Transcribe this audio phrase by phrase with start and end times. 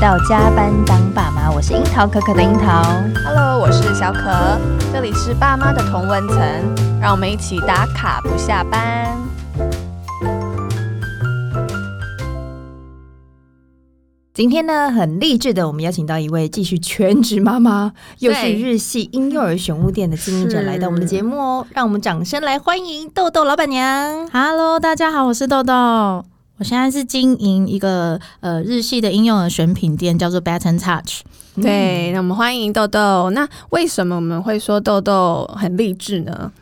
[0.00, 2.82] 到加班当爸妈，我是樱桃可可的樱桃。
[3.22, 4.58] Hello，我是小可，
[4.90, 6.38] 这里是爸妈的同温层，
[6.98, 9.14] 让我们一起打卡不下班。
[14.32, 21.66] 今天呢，很励志的，我们邀请到一位继续全职妈妈，又是日系婴幼儿选物店的经营者，来到我们的节目哦。
[21.74, 24.26] 让我们掌声来欢迎豆豆老板娘。
[24.30, 26.24] Hello，大家好，我是豆豆。
[26.60, 31.22] 我现在是经营一个呃日系的婴幼儿选品店，叫做 Baton Touch。
[31.54, 33.30] 对，那我们欢迎豆豆。
[33.30, 36.52] 那为什么我们会说豆豆很励志呢？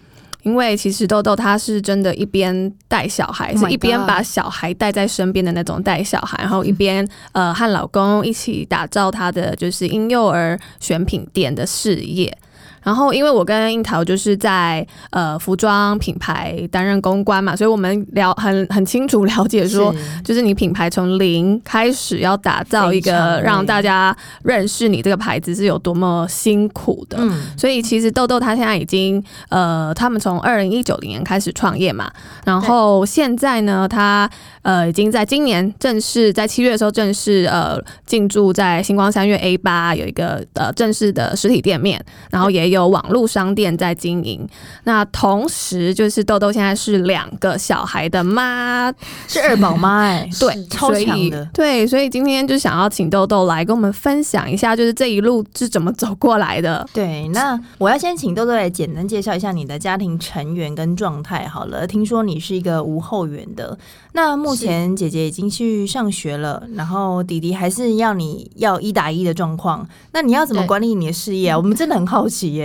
[0.44, 12.38] 因为其实豆豆她是真的，一边带小孩，oh、是一边把小孩带在身边的那种带小孩，然后一边呃和老公一起打造他的就是婴幼儿选品店的事业。
[12.82, 27.18] 然后，因为我跟樱桃就是在呃服装品牌担任公关嘛，所以我们了很很清楚了解说，是就是你品牌从零开始要打造一个让大家认识你这个牌子是有多么辛苦的。
[27.20, 32.08] 嗯，所以其实豆豆他现在已经呃，他们从二零一九年开始创业嘛，
[32.44, 34.30] 然后现在呢，他
[34.62, 42.00] 呃已经在今年正式在七月的时候正式呃进驻在星光三月 A 八有一个呃正式的实体店面，
[42.30, 42.67] 然后也。
[42.68, 44.46] 有网络商店在经营，
[44.84, 48.92] 那同时就是豆豆现在是两个小孩的妈，
[49.26, 56.86] 是二宝妈哎， 对，超强的，对，所以今天就想要请豆豆来跟我们分享一下，就是这一路是怎么走过来的。
[56.92, 61.86] 对，那我要先请豆豆来简单介绍一下你的家庭成员跟状态好了。
[61.86, 63.78] 听说你是一个无后援的，
[64.12, 71.56] 那目前姐姐已经去上学了，然后弟弟还是要你要一打一的状况，那你要怎么管理你的事业啊？
[71.56, 72.57] 我们真的很好奇。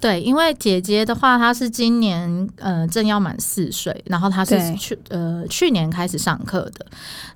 [0.00, 6.86] 对，因为姐姐的话，她是今年呃正要满四岁，然后她是去呃去年开始上课的。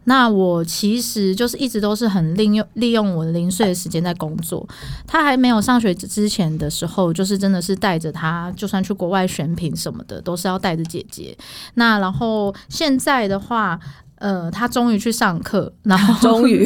[0.05, 4.65] 那我其实就是一直都是很利用利用我的零碎的时间在工作。
[5.09, 11.37] 她还没有上学之前的时候，就是真的是带着她，就算去国外选品什么的，都是要带着姐姐。
[11.75, 13.77] 那然后现在的话，
[14.17, 16.65] 呃，她终于去上课，然后终于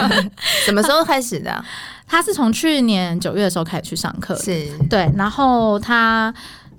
[0.64, 1.62] 什么时候开始的？
[2.06, 4.68] 他是从去年九月的时候开始去上课，是。
[4.88, 6.32] 对，然后他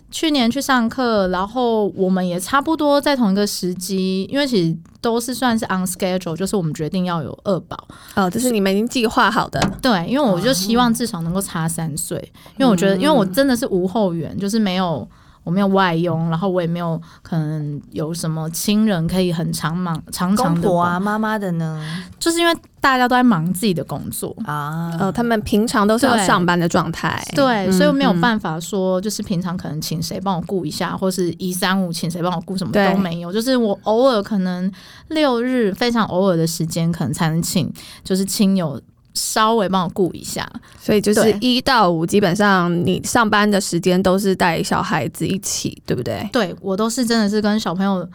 [0.09, 7.77] 去年去上课，然后我们也差不多在同一个时机，因为其实都是算是 on schedule，就是我们决定要有二宝，
[8.15, 12.17] 哦，这是你们已经计划好的，对，因为我就希望至少能够差三岁，
[12.57, 15.07] 因为我觉得，因为我真的是无后援，就是没有。
[15.47, 20.61] 我没有外佣，然后我也没有可能有什么亲人可以很长忙长长的。
[20.61, 21.81] 公婆啊，妈妈的呢？
[22.19, 33.31] 就是因为大家都在忙自己的工作啊，呃，他们平常都是要上班的状态，对，对，所以我没有办法说，就是平常可能请谁帮我顾一下，或是一三五请谁帮我顾，什么都没有。
[33.31, 34.69] 就是我偶尔可能
[35.07, 37.71] 六日非常偶尔的时间，可能才能请，
[38.03, 38.81] 就是亲友。
[39.17, 40.47] 稍微帮我顾一下，
[40.79, 46.29] 所以就是一到五，基本上你上班的时间都是带小孩子一起，对不对？
[46.31, 48.07] 对，我都是真的是跟小朋友，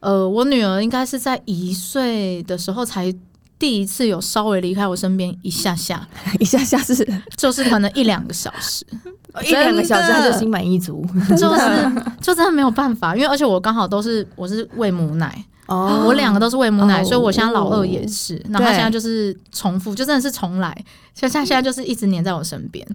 [0.00, 3.12] 呃，我女儿应该是在一岁的时候才
[3.58, 6.06] 第一次有稍微离开我身边一下下，
[6.38, 6.94] 一下下是
[7.36, 8.84] 就是可能一两个小时，
[9.42, 15.44] 一两个小时他就心满意足，就是就真的没有办法，因为而且我刚好都是我是喂母奶。
[15.66, 20.76] 哦，oh, 我两个都是喂母奶，oh, 所以我现在老二也是，oh, 然后他现在就是重复，就真的是重来，
[21.14, 22.86] 像像现在就是一直黏在我身边，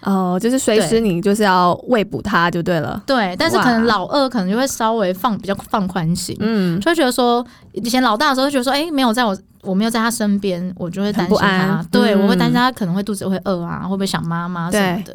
[0.00, 11.86] 哦，oh, 就是随时你就是要喂补他就对了，对，但是可能老二可能就会稍微放比较放宽心，嗯，就会觉得说以前老大的时候就觉得说，哎、欸，没有在我我没有在他身边，我就会担心他，安。
[11.90, 15.14] 对、嗯、我会担心他可能会肚子会饿啊，会不会想妈妈什么的，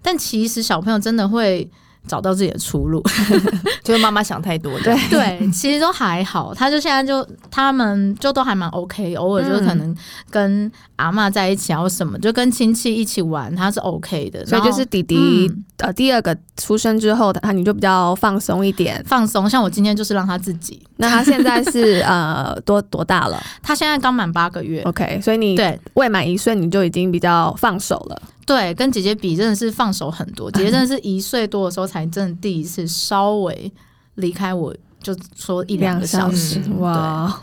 [0.00, 1.70] 但其实小朋友真的会。
[2.06, 3.02] 找到自己的出路，
[3.82, 4.78] 就是妈妈想太多。
[4.80, 6.54] 对 对，其实都还好。
[6.54, 9.94] 他就现在就他们就都还蛮 OK，偶尔就是可能
[10.30, 14.44] 跟阿嬷在一起然后什么就跟亲戚一起玩，他是 OK 的。
[14.46, 15.16] 所以就是弟弟、
[15.50, 19.48] 嗯、呃第二个出生之后，他你就比较放松一点，放松。
[19.48, 20.82] 像我今天就是让他自己。
[20.98, 23.42] 那他现在是呃多多大了？
[23.62, 24.82] 他现在刚满八个月。
[24.82, 28.22] OK，所以你对未满一岁你就已经比较放手了。
[28.46, 30.50] 对，跟姐姐比真的是放手很多。
[30.52, 33.70] 姐姐真的是 一岁多的时候才真的第一次稍微
[34.14, 36.62] 离开我，就说一两个小时。
[36.78, 37.42] 哇！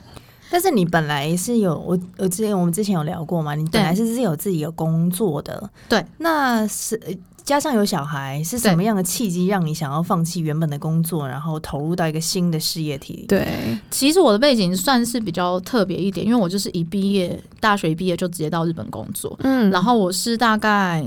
[0.50, 3.54] 但是你本来是有我，我之前我们之前有聊过嘛？
[3.54, 5.70] 你本来是是有自己有工作的。
[5.90, 7.00] 对，那是。
[7.44, 13.26] 加上有小孩，是什么样的契机让你想要放弃原本的工作，然后投入到一个新的事业体？
[13.28, 13.46] 对，
[13.92, 19.38] 其实我的背景算是比较特别一点，因为我就是一毕业，大学一毕业就直接到日本工作。
[19.44, 21.04] 嗯，然后我是大概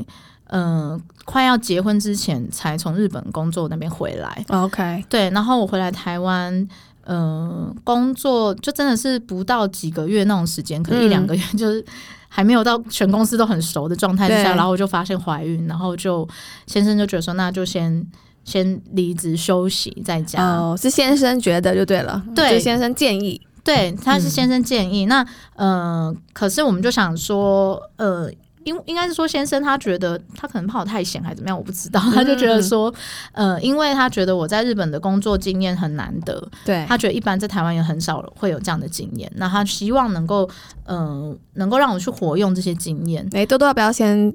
[0.48, 4.44] 嗯、呃、快要结婚之前才从日本工作那边回来。
[4.48, 6.68] OK，对，然后我回来台湾。
[7.06, 11.82] 呃，工作就真的是不到几个月那种时间，可能一两个月， 就是
[12.28, 16.28] 还没有到全公司都很熟的状态之下，然后我就发现怀孕，然后就
[16.66, 18.04] 先生就觉得说，那就先
[18.44, 20.44] 先离职休息在家。
[20.44, 25.06] 哦，是先生觉得就对了，对，先生建议，对，他是先生建议。
[25.06, 28.30] 嗯、那呃，可是我们就想说，呃。
[28.66, 31.98] 应应该是说，先生他觉得他可能怕我太闲还是怎么样，我不知道。
[32.14, 32.92] 他就觉得说，
[33.32, 39.30] 呃，因为他觉得我在日本的工作经验很难得，对，他觉得一般在台湾也很少会有这样的经验。
[39.36, 40.48] 那他希望能够，
[40.84, 43.24] 嗯、呃，能够让我去活用这些经验。
[43.32, 44.34] 哎、欸，多多要不要先？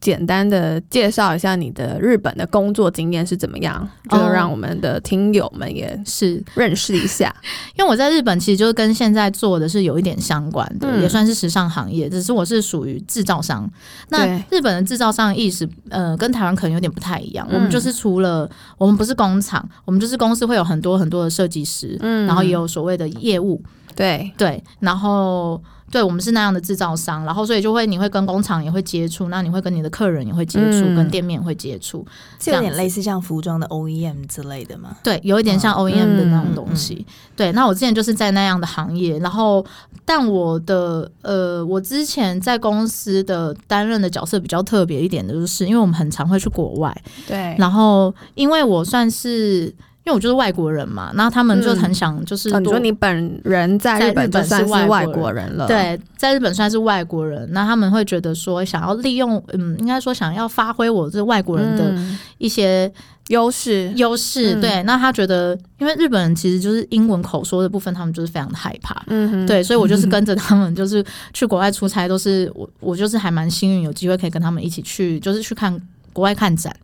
[0.00, 7.34] 简单的介绍一下你的日本的工作经验是怎么样，就让我们的听友们也是认识一下。
[7.76, 13.70] 因为我在日本其实就是跟现在做的是有一点相关的，嗯、也算是时尚行业，只是我是属于制造商。
[14.08, 17.46] 那日本的制造商意识，呃，跟台湾可能有点不太一样。
[17.50, 18.48] 嗯、我们就是除了
[18.78, 23.62] 我们不是工厂，我们就是公司会有很多很多的设计师，嗯，然后也有所谓的业务，
[23.94, 25.62] 对对，然后。
[25.90, 32.06] 对，我们是那样的制造商，然后所以就会你会跟工厂也会接触，那你会跟你的客人也会接触，嗯、跟店面也会接触，
[32.38, 34.96] 这有点类似像服装的 OEM 之类的吗？
[35.02, 37.04] 对，有一点像 OEM 的那种东西。
[37.08, 39.64] 嗯、对，那我之前就是在那样的行业，然后
[40.04, 46.96] 但我的呃，我之前在公司的担任的角色比较特别一点的就是，因为我们很常会去国外，
[47.26, 49.74] 对，然后因为我算是。
[50.02, 61.94] 因为我就是外国人嘛，然后他们就很想就是、嗯哦、你说你本人在日本就算是外国人了，对，在日本算是外国人，那他们会觉得说想要利用，嗯，应该说想要发挥我这外国人的
[62.38, 62.90] 一些
[63.28, 71.04] 优势优势，对，那他觉得，因为日本人其实就是英文口说的部分，他们就是非常的害怕，嗯哼，对，所以我就是 跟着他们，就是
[71.34, 75.78] 去国外出差，都是我我就是还蛮幸运，有机会可以跟他们一起去，就是去看
[76.14, 76.74] 国外看展。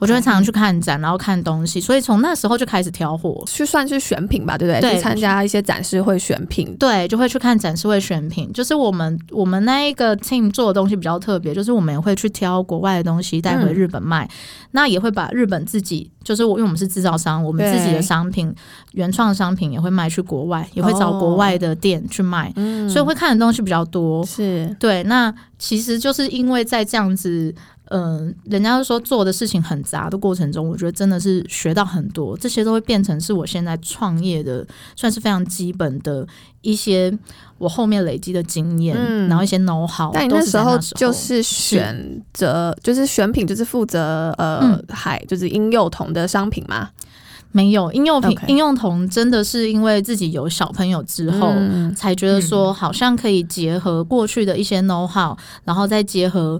[0.00, 4.80] 我就会常常去看展，然后看东西，所以从那时候就开始挑货，去算是选品吧，对不对？
[4.80, 8.52] 对，去参加一些展示会选品，对，就会去看展示会选品。
[8.52, 14.30] 就是我们我们那一个 team 做的东西比较特别，就是我们也会去挑国外的东西带回日本卖，嗯、
[14.72, 18.54] 那也会把日本自己，就是我因为我们是制造商，我们自己的商品
[18.92, 24.24] 原创商品也会卖去国外，也会找国外的店去卖，哦、所以会看的东西比较多。
[24.24, 27.54] 是对，那其实就是因为在这样子。
[27.88, 34.66] 嗯、呃，人家说做的事情很杂的过程中，我觉得真的是学到很多，这些都会变成是我现在创业的
[34.96, 36.26] 算是非常基本的
[36.62, 37.12] 一些
[37.58, 40.10] 我后面累积的经验，嗯、然后一些 know how。
[40.14, 46.88] 但你那时候就是选择，是就是选品，就是负责呃，海、嗯、就是婴幼童的商品吗？
[47.52, 56.58] 没有婴幼品，婴.幼童真的是因为自己有小朋友之后，嗯、才觉得说好像可以结合过去的一些 know how，然后再结合。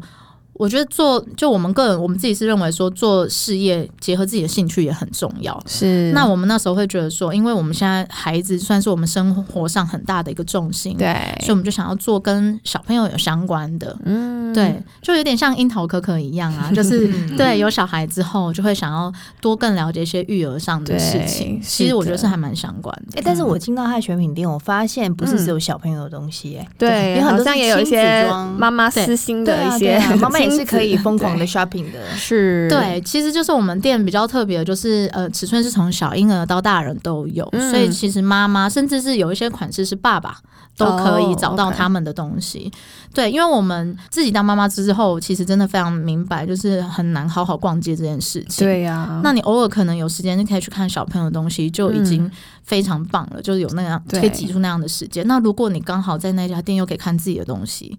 [0.55, 5.61] 我觉得做就我们个人，我们自己是认为说做事业结合自己的兴趣也很重要。
[5.67, 21.61] 是，那我们那时候会觉得说，因为我们现在孩子算是我们生活上很大的一个重心，对，所以我们就想要做跟小朋友有相关的，嗯，对，就有点像樱桃可可一样啊， 就是对有小孩之后就会想要多更了解一些育儿上的事情。
[21.61, 23.19] 其实我觉得是还蛮相关的。
[23.19, 28.25] 哎，但是我进到他的选品店，我发现不是只有小朋友的东西，哎，对，好像也有一些
[28.57, 30.44] 妈妈私心的一些 妈妈。
[30.45, 40.39] 也是可以疯狂的 shopping 的，是对，其实就是我们店比较特别的，就是呃，尺寸是从小婴儿到大人都有，嗯、所以其实妈妈甚至是有一些款式是爸爸
[40.77, 42.59] 都可以找到他们的东西。
[42.59, 43.15] Oh, okay.
[43.15, 48.67] 对，因为我们自己当妈妈之后，其实真的非常明白，就是很难好好逛街这件事情。
[48.67, 52.29] 对呀、啊，那你偶尔可能有时间就可以去看小朋友的东西，就已经
[52.65, 55.25] 非常棒了，嗯、就是有那样可以挤出那样的时间。
[55.29, 57.97] 那如果你刚好在那家店又可以看自己的东西。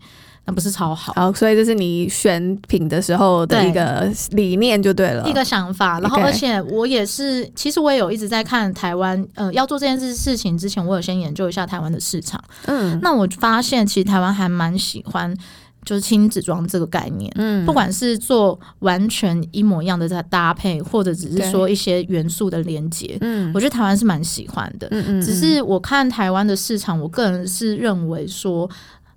[0.47, 5.99] 那不是超好，好，所以这是你选品的时候的一个理念就对了，对，一个想法。
[5.99, 12.39] 然后，而且我也是，其实我也有一直在看台湾，呃，要做这件事事情之前，我有先研究一下台湾的市场。
[12.67, 15.35] 嗯，那我发现其实台湾还蛮喜欢
[15.83, 24.87] 就是亲子装这个概念，嗯，不管是做完全一模一样的在搭配，或者只是说一些元素的连接，嗯，我觉得台湾是蛮喜欢的。
[24.91, 28.69] 嗯嗯，只是我看台湾的市场，我个人是认为说。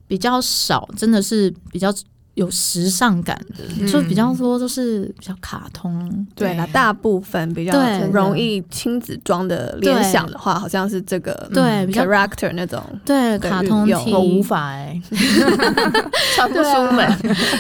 [0.09, 1.95] 比较少，真的是比较
[2.35, 6.27] 有时尚感的，嗯、就比较多都是比较卡通。
[6.35, 7.73] 对啦，大部分比较
[8.13, 15.17] 容易亲子装的联想的话，好像是这个对、嗯、比较 character 那种对卡通有我无法哎、欸，
[16.35, 17.07] 穿不出门。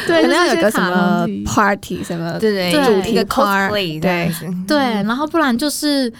[0.06, 4.32] 对，可能要有个什么 party 什么对对主题的 cosplay 对
[4.66, 6.12] 对，然后不然就是。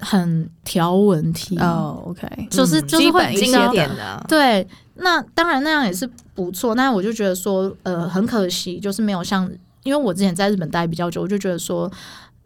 [0.00, 9.50] 很条纹 T 哦，OK，就是就是会经典的，对，那当然那样也是不错，但我就觉得说，呃，很可惜，就是没有像，
[9.82, 11.90] 因为我之前在日本待比较久，我就觉得说，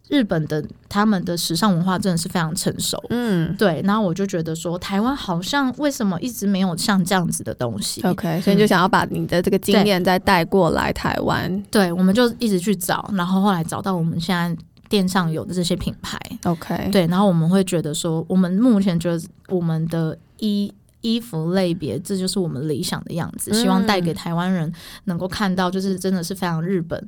[0.08, 3.82] 日本的他们的时尚文化真的是非常成熟，嗯，对。
[3.84, 11.50] 然后我就觉得说，台湾好像为什么一直没有像这样子的东西？OK，所以你就想要把你的这个经验再带过来台湾。
[11.70, 14.56] 对，对，我们就一直去找，然后后来找到我们现在
[14.88, 16.18] 店上有的这些品牌。
[16.44, 20.72] OK，对，然后我们会觉得说，我们目前觉得我们的衣。
[21.00, 23.54] 衣服类别，这就是我们理想的样子。
[23.54, 24.70] 希望带给台湾人
[25.04, 27.00] 能够看到，就是真的是非常日本，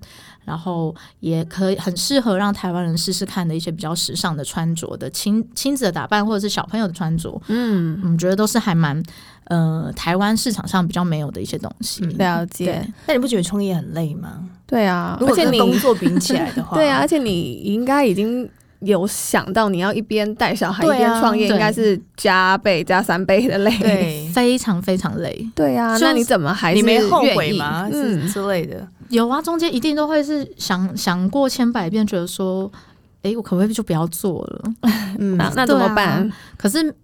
[0.44, 7.42] 然后也可以很适合让台湾人试试看的一些比较时尚的穿着的亲亲子的打扮，或者是小朋友的穿着。
[7.48, 9.02] 嗯，我们觉得都是还蛮
[9.46, 12.04] 呃台湾市场上比较没有的一些东西。
[12.04, 12.88] 了解。
[13.08, 14.48] 那你不觉得创业很累吗？
[14.70, 18.48] 对啊，如果跟工作比起来的话， 对啊，而且你应该已经。
[18.82, 25.46] 有想到你要一边带小孩一边创业，应该是加倍加三倍的累，对， 非常非常累。
[25.54, 27.86] 对啊，那你怎么还是你没后悔吗？
[27.92, 28.88] 嗯之类的。
[29.10, 32.72] 有啊，中间一定都会是想想过千百遍，觉得说，
[33.20, 34.72] 哎，我可不可以就不要做了？
[35.18, 36.32] 嗯，那怎么办？
[36.56, 36.94] 可是，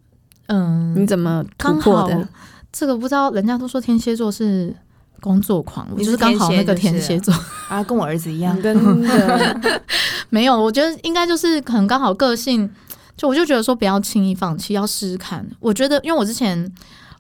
[0.47, 2.27] 嗯，你怎么突破的？
[2.73, 4.75] 这个不知道，人家都说天蝎座是。
[5.21, 7.35] 工作狂，我就是刚好那个天蝎座
[7.69, 8.55] 啊，跟我儿子一样。
[8.63, 9.83] 真的
[10.29, 12.69] 没有，我觉得应该就是可能刚好个性，
[13.17, 15.45] 就我就觉得说不要轻易放弃，要试试看。
[15.61, 16.71] 我觉得，因为我之前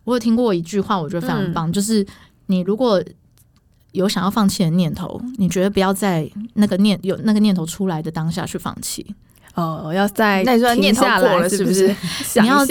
[0.04, 2.06] 我有听过一句话，我觉得非常棒，嗯、就是
[2.46, 3.02] 你如果
[3.92, 9.14] 有想要放弃的念头，你觉得不要在那个念有那个念头出来的当下去放弃。
[9.54, 11.94] 哦，要在那说念头过了是不是？
[12.22, 12.62] 想要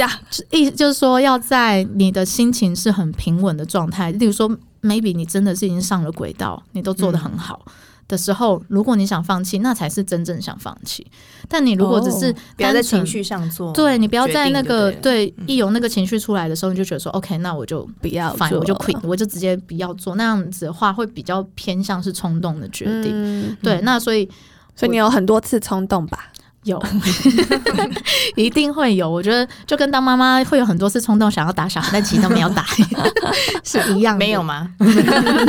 [0.52, 4.56] 意思就是说要在你的心情是很平稳的状态，例如说。
[4.86, 7.66] Maybe 你真的是已经上了轨道，你都做得很好
[8.08, 11.06] 的时候，嗯、如果你想放弃，那才是真正想放弃。
[11.50, 20.16] 但你如果只是不要在情绪上做，对你不要在那个对，对一有那个情绪出来的时候，你就觉得说、嗯、OK，那我就不要反正，我就 quit，我就直接不要做。
[20.16, 23.12] 那样子的话，会比较偏向是冲动的决定。
[23.12, 24.30] 嗯、对，那所以
[24.76, 26.32] 所以你有很多次冲动吧？
[26.66, 26.82] 有，
[28.36, 29.10] 一定会有。
[29.10, 32.66] 我觉得就跟当妈妈会有很多次冲动想要打小孩，但其实都没有打，
[33.64, 34.18] 是一样。
[34.18, 34.70] 没有吗？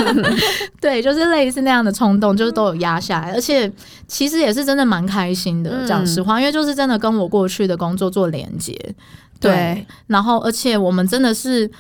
[0.81, 3.71] 对，就是类似那样的冲动，就是都有压下来，而且
[4.07, 5.87] 其实也是真的蛮开心的。
[5.87, 8.73] 讲实话，因为就是真的跟我过去的工作做连接。
[9.41, 11.71] 对，对然后而且我们真的是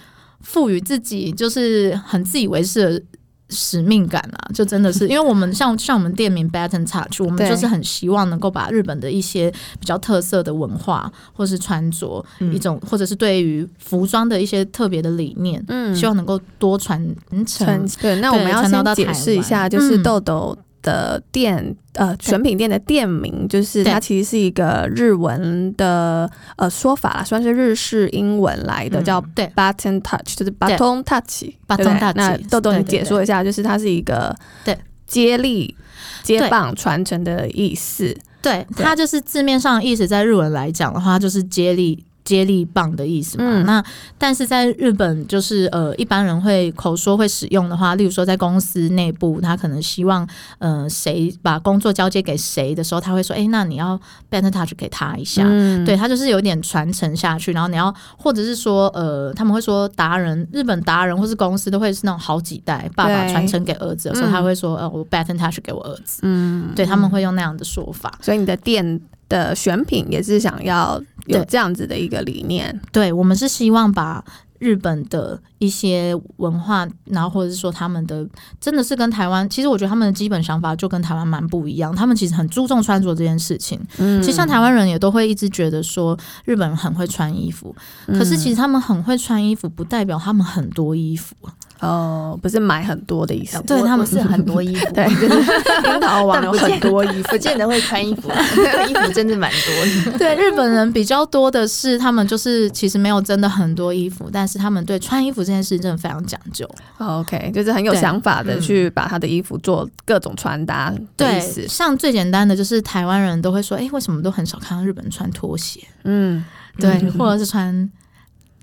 [0.40, 3.02] 赋予自己就是很自以为是的。
[3.48, 16.98] 使命感啊，就真的是， 因为我们像像我们店名 Baton Touch，我们就是很希望能够把日本的一些比较特色的文化，或是穿着一种，或者是对于服装的一些特别的理念，嗯，希望能够多传
[17.46, 17.88] 承。
[18.00, 20.56] 对，那我们要先解释一下，就是豆豆
[20.86, 32.14] 的店，呃，选品店的店名，就是它其实是一个日文的呃说法啦，算是日式英文来的，叫 button Touch，就是 button touch，button Touch。
[32.14, 34.32] 那豆豆你解说一下，就是它是一个
[34.64, 34.78] 对。
[35.06, 35.76] 接力、
[36.24, 38.12] 接棒、传承的意思。
[38.42, 42.04] 对，它就是字面上意思，在日文来讲的话，就是接力。
[42.26, 43.44] 接力棒的意思嘛？
[43.46, 43.82] 嗯、那
[44.18, 50.28] 但是在日本，就是呃，一般人会口说会使用的话，例如说在公司内部，他可能希望
[50.58, 55.44] 呃谁把工作交接给谁的时候，他会说：“哎、欸，那你要 Baton Touch 给他一下。
[55.46, 57.52] 嗯”对，他就是有点传承下去。
[57.52, 68.18] 然后你要，或者是说呃，他们会说达人，日本达人或是公司都会是那种好几代爸爸传承给儿子的时候，他会说：“呃，我 Baton Touch 给我儿子。”嗯，对，他们会用那样的说法。
[68.20, 74.24] 所以你的店的选品也是想要有这样子的一个理念，对，对，我们是希望把
[74.58, 78.26] 日本的一些文化，然后或者是说他们的，
[78.58, 81.94] 真的是跟台湾，其实我觉得他们的基本想法就跟台湾蛮不一样。
[81.94, 87.74] 他们其实很注重穿着这件事情，嗯，其实像台湾人也都会一直觉得说日本人很会穿衣服，
[88.06, 91.34] 可是其实他们很会穿衣服，不代表他们很多衣服。
[91.80, 98.30] 哦，不是买很多的意思，对，他们是很多衣服，对，就是樱桃王有很多衣服，不见得会穿衣服，
[98.88, 100.18] 衣服真的蛮多的。
[100.18, 106.66] 对，日本人比较多的是，他们就是其实没有真的很多衣服，但是他们对穿衣服这件事真的非常讲究。
[106.98, 110.92] OK，就是很有想法的去把他的衣服做各种穿搭。
[111.16, 115.80] 对，像最简单的就是台湾人都会说，哎，为什么都很少看到日本人穿拖鞋？
[116.04, 116.42] 嗯，
[116.78, 117.90] 对，或者是穿。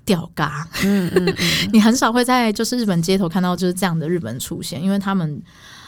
[0.04, 1.34] 吊嘎，嗯嗯嗯，
[1.72, 5.42] 你很少会在就是日本街头看到就是这样的日本出现，因为他们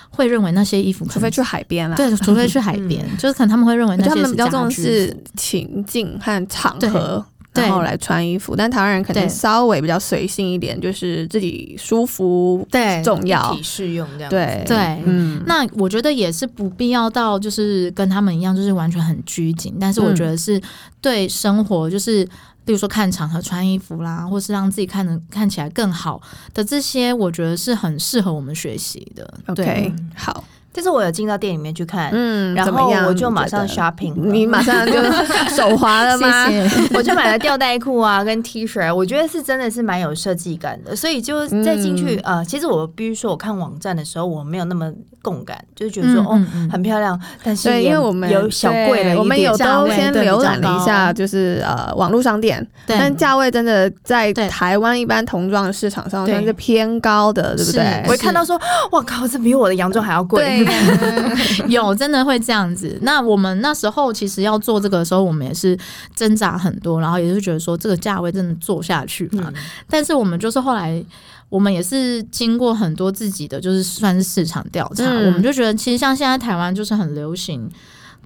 [0.08, 8.56] 会认为那些衣服，除非去海边啦，对，除非去海边，就是可能他们会认为那些是比较重视情境和场合，然后来穿衣服。
[8.56, 14.30] 但台湾人可能稍微比较随性一点，就是自己舒服对重要，体适用这样。
[14.30, 19.76] 对对，嗯，那我觉得也是不必要到就是跟他们一样，就是完全很拘谨。
[19.78, 20.58] 但是我觉得是
[21.02, 22.26] 对生活就是。
[22.66, 26.20] 比如说看场合穿衣服啦，或是让自己看着看起来更好
[26.52, 29.32] 的这些，我觉得是很适合我们学习的。
[29.46, 30.42] OK，好，
[30.72, 34.94] 就是我有进到店里面去看，嗯，然后我就马上 shopping，你，你马上就
[35.54, 36.48] 手滑了吗？
[36.50, 36.88] 谢谢。
[36.98, 44.92] 我就买了吊带裤啊，跟 T 恤，我觉得是真的是蛮有设计感的，所以就再进去、嗯、呃，其实我必须说，我看网站的时候我没有那么
[45.26, 58.02] 共感，就是觉得说、嗯、哦很漂亮，但是因为我们有小贵了，我们有都先浏览了一下，就是呃网络商店，但价位真的在台湾一般童装市场上算是偏高的，对不对？
[58.04, 58.56] 我会看到说，
[58.92, 60.64] 哇靠，这比我的洋装还要贵。
[61.66, 62.96] 有真的会这样子。
[63.02, 65.76] 那我们那时候其实要做这个的时候，我们也是
[66.14, 69.52] 挣扎很多，然后也是觉得说这个价位真的做下去嘛。
[69.90, 71.02] 但是我们就是后来，
[71.48, 77.70] 我们也是经过很多自己的，就是算是市场调查，我们就觉得其实像现在台湾就是很流行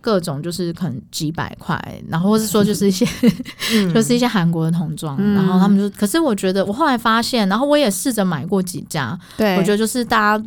[0.00, 3.06] 各种，就是可能几百块，然后或是说就是一些
[3.92, 9.56] 就是一些韩国的童装，然后他们就，可是我觉得我后来发现，然后我也试着买过几家，对。
[9.56, 10.44] 我觉得就是大家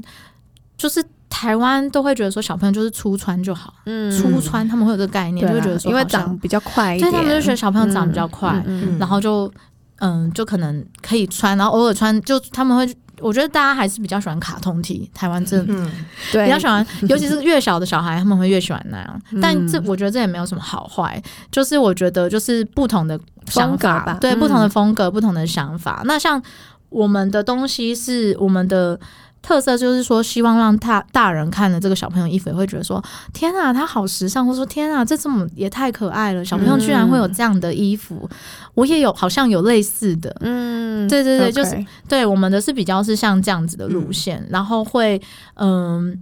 [0.77, 1.03] 就是。
[1.35, 8.63] 台湾都会觉得说小朋友就是初穿就好，嗯，粗穿他们会有这个概念，就会觉得说因为长比较快一点，他们就觉得小朋友长比较快，
[8.99, 9.51] 然后就
[9.99, 15.91] 嗯，就可能可以穿，然后偶尔穿，就他们会，我觉得大家还是比较喜欢卡通体台湾真的
[16.31, 19.21] 比较喜欢，尤其是越小的小孩，他们会越喜欢那样。
[19.41, 21.21] 但这我觉得这也没有什么好坏，
[21.51, 26.01] 就是我觉得就是不同的想法吧，对，不同的风格，不同的想法。
[26.05, 26.41] 那像
[26.89, 28.99] 我们的东西是我们的。
[29.43, 38.37] 特色就是说，希望让大大人看了这个小朋友衣服，也会觉得说：“天啊，他好时尚！”或者说：“天啊，这这么也太可爱了！”小朋友居然会有这样的衣服，嗯、
[38.73, 40.35] 我也有，好像有类似的。
[40.39, 45.21] 嗯，对对对就是对我们的是比较是像这样子的路线，嗯、然后会
[45.55, 46.17] 嗯，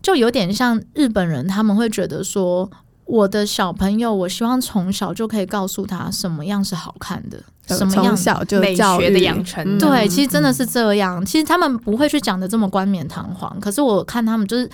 [0.00, 2.68] 就有点像日本人，他们会觉得说。
[3.06, 7.38] 我的小朋友，我希望从小就可以告诉他什么样是好看的，
[7.76, 9.62] 什么样小就美学的养成。
[9.64, 11.22] 嗯、对，其实真的是这样。
[11.22, 14.68] 嗯、其实他们不会去讲的这么冠冕堂皇，可是我看他们就是，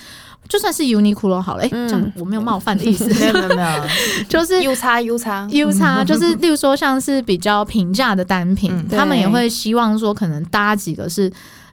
[0.47, 3.83] 就算是 Uniqlo 好了，哎、欸，这样我没有冒犯的意思，没有没有没有，
[4.29, 11.31] 就是 U 叉 U 叉 U 叉， 就是例如说像是比较平价的单品，嗯、他们也会希望说可能搭几个是。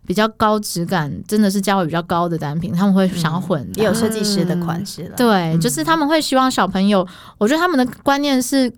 [0.09, 5.15] 比较高质感，真的是价位比较高的单品，他们会想要混，也有设计师的款式了。
[5.19, 7.07] 对，就是他们会希望小朋友，
[7.37, 8.73] 我觉得他们的观念是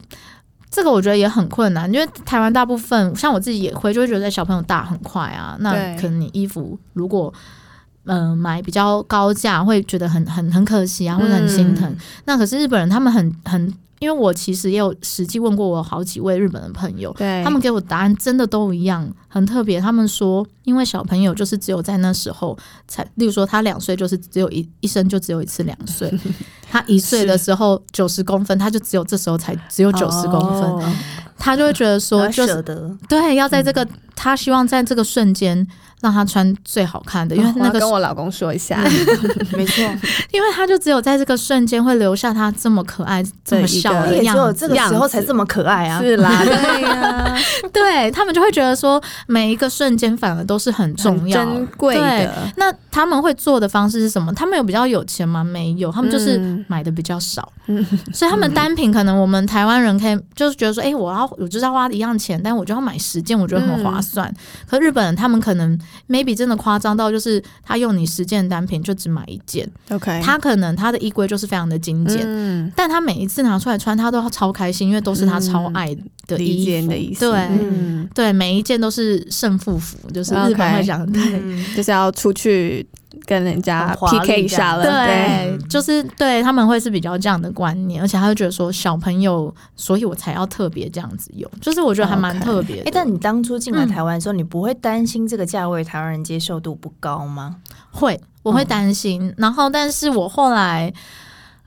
[0.69, 7.33] 这个，我觉得也很困难，因为台湾大部分像我自己也会，就会觉得小朋友大很快啊，那可能你衣服如果
[8.07, 11.97] 嗯、呃、买比较高价，会觉得很很很可惜啊，或者很心疼。
[12.25, 13.73] 那可是日本人他们很很。
[14.01, 19.79] 因为我其实也有实际问过我好几位日本的朋友，对，他们给我答案真的都一样，很特别。
[19.79, 22.57] 他们说，因为小朋友就是只有在那时候
[22.89, 26.11] 才，例如说他两岁就是只有一一生就只有一次两岁，
[26.71, 30.93] 他一岁的时候九十公分，他就只有这时候才只有九十公分，哦，
[31.37, 35.69] 他就会觉得说， 就舍得对，要在这个，嗯，他希望在这个瞬间。
[36.01, 38.83] 让他穿最好看的，因为那个跟我老公说一下，
[39.53, 39.85] 没错，
[40.33, 46.01] 因为他就只有在这个瞬间会留下他这么可爱、这么笑的样子，只有这个时候才这么可爱啊！
[46.01, 47.37] 是啦， 对呀，
[47.73, 52.33] 对他们就会觉得说，每一个瞬间反而都是很重要、珍贵的。
[52.57, 54.33] 那他们会做的方式是什么？
[54.33, 55.45] 他们有比较有钱吗？
[55.45, 64.27] 没有，他们就是买的比较少，嗯、所以他们单品可能我们台湾人可以就是觉得说，哎、欸，我要我就是要花一样钱，但我就要买十件，我觉得很划算。
[64.29, 64.37] 嗯、
[64.67, 65.79] 可日本人他们可能。
[66.09, 75.95] Maybe 真的夸张到就是他用你十件单品就只买一件，OK，他可能他的衣柜就是非常的精简，嗯，但他每一次拿出来穿，他都超开心，因为都是他超爱
[76.27, 77.21] 的衣服，嗯、的意思。
[77.21, 82.87] 对，嗯、对，每一件都是胜负服，就是日本会讲，对，嗯、就是要出去。
[83.27, 92.77] 跟人家 PK 一下了，对，就是对他们会是比较这样的观念，而且他会觉得说小朋友，所以我才要特别这样子用，就是我觉得还蛮特别。
[92.81, 97.57] 哎、欸，但你当初进来台湾的时候，嗯、你不会担心这个价位台湾人接受度不高吗？
[97.91, 99.29] 会，我会担心。
[99.29, 100.93] 嗯、然后，但是我后来，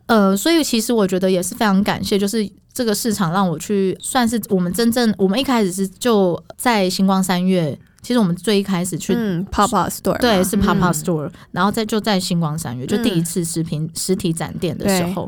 [0.07, 7.77] 呃，所以其实我觉得也是非常感谢，就是这个市场让我去算是我们真正，我们一开始是就在星光三越。
[8.03, 15.27] 其实我们最一开始去嗯 pop up store，对，是 pop up store，然后再就在星光三月，就第一次实品实体展店的时候，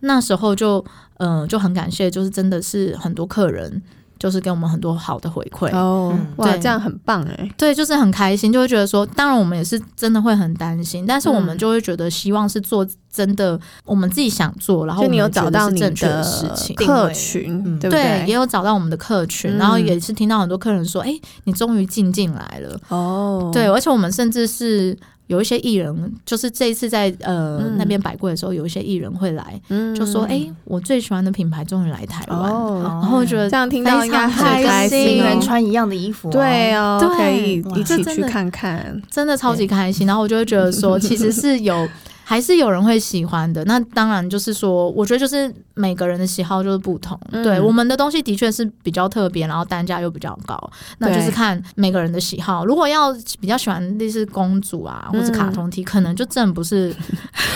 [0.00, 0.82] 那时候就
[1.18, 3.82] 嗯就很感谢，就是真的是很多客人。
[4.16, 5.68] 就是给我们很多好的回馈。
[5.76, 16.74] 哦，嗯、哇，这样很棒哎，对，就是很开心，就会觉得说，当然我们也是真的会很担心，但是我们就会觉得希望是做真的，我们自己想做，然后你有找到你正确的事情。
[16.74, 18.02] 客群，嗯、对不对？
[18.02, 22.76] 对，也有找到我们的客群，然后也是听到很多客人说，哎、欸，你终于进进来了。
[22.88, 24.98] 哦，对，而且我们甚至是。
[25.26, 32.38] 有一些艺人，就是这一次在呃、嗯、那边摆柜的时候，有一些艺人会来，嗯、就说：“哎、欸，我最喜欢的品牌终于来台湾。
[32.38, 40.06] 哦”然后我觉得这样听到应该很开心，人穿一样的衣服、啊，对哦，对可以一起去看看，真的超级开心。
[40.06, 41.88] 然后我就会觉得说， 其实是有
[42.24, 43.64] 还是有人会喜欢的。
[43.64, 47.18] 那当然就是说，我觉得就是每个人的喜好就是不同。
[47.30, 50.58] 嗯、对，我们的东西的确是比较特别，然后单价又比较高，
[50.98, 52.64] 那就是看每个人的喜好。
[52.64, 56.94] 如果要比较喜欢类似公主啊，或者卡通 T，、嗯、可能就真的不是。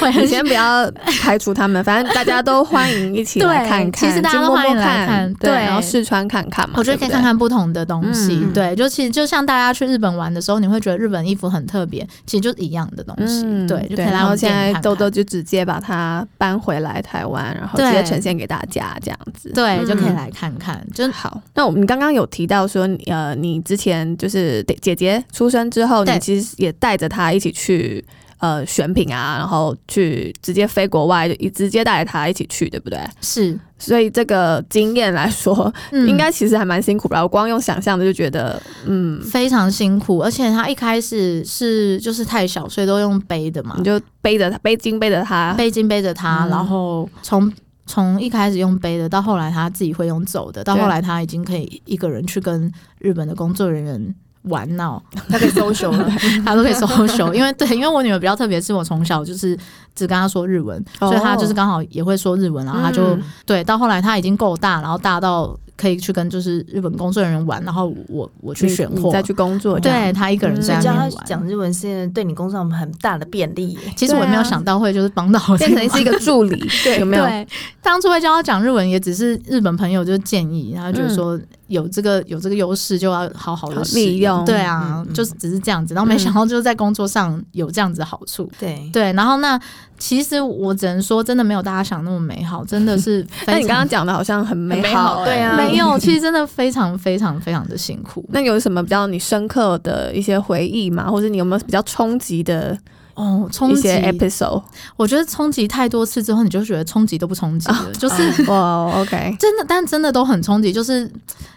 [0.21, 0.89] 你先不要
[1.23, 4.09] 排除他们，反正大家都欢迎一起来 看看。
[4.09, 6.75] 其实大家都欢迎来看，对，然后试穿看看嘛。
[6.79, 8.39] 我觉得可以看看不同的东西。
[8.43, 13.43] 嗯、对，就其实就像大家去日本玩的时候，你会觉得日本衣服很特别，其实就是一样的东西。
[13.45, 14.05] 嗯、对，就可以。
[14.07, 19.51] 然后现在豆豆就直接把它搬回来台湾，然后直接呈现给大家这样子。
[19.55, 21.41] 对，就可以来看看，真好。
[21.55, 28.05] 那我们刚刚有提到说，呃，你之前就是姐姐出生之后，你其实也带着她一起去。
[28.39, 32.99] 呃，选品啊，然后去直接飞国外，就直接带着他一起去，对不对？
[33.21, 37.21] 是，所以这个经验来说，嗯、应该其实还蛮辛苦吧？
[37.21, 40.19] 我光用想象的就觉得，嗯，非常辛苦。
[40.19, 47.53] 而且他一开始是就是太小，所以都用背的嘛，你就背着他，背巾背着他，背巾背着他，嗯、然后从
[47.87, 54.15] 从一开始用背的，到后来他自己会用走的，到后来他已经可以一个人去跟日本的工作人员。
[54.43, 56.11] 玩闹，他可以 social 了，
[56.45, 59.57] 他都可以 social，因为对，因为我女儿比较特别，是我从小就是
[59.95, 65.59] 只跟她说日文，所以她就是刚好也会说日文，然后她就对，到后来她已经够大，然后大到。
[65.81, 69.79] 可以去跟就是日本工作人员玩，然后我我去选货，再去工作。
[69.79, 71.11] 对，她一个人在那边玩。
[71.25, 73.79] 讲日文是对你工作上很大的便利。
[73.95, 76.69] 其实我也没有想到会就是帮到我，变成是一个助理。
[76.83, 77.23] 对，有没有？
[77.31, 77.47] 对，
[77.81, 81.39] 当初会教他讲日文，也只是日本朋友就建议，然后就是说
[81.69, 84.45] 有这个有这个优势就要好好的利用。
[84.45, 88.51] 对啊，就是只是这样子，然后没想到就是在工作上有这样子的好处。
[88.59, 89.59] 对对，然后那。
[90.01, 93.27] 其实我只能说，真的没有大家想那么美好，真的是。
[93.49, 98.25] 那你刚刚讲的好像很美好，对啊，没有，其实真的非常非常非常的辛苦。
[98.29, 101.11] 那有什么比较你深刻的一些回忆吗？
[101.11, 102.79] 或者你有没有比较冲击的
[103.19, 103.49] 哦？
[103.53, 104.63] 冲击 episode？
[104.97, 111.11] 我觉得冲击太多次之后，你就觉得冲击都不冲击了，就是哇，OK， 真的，但真的都很冲击，就是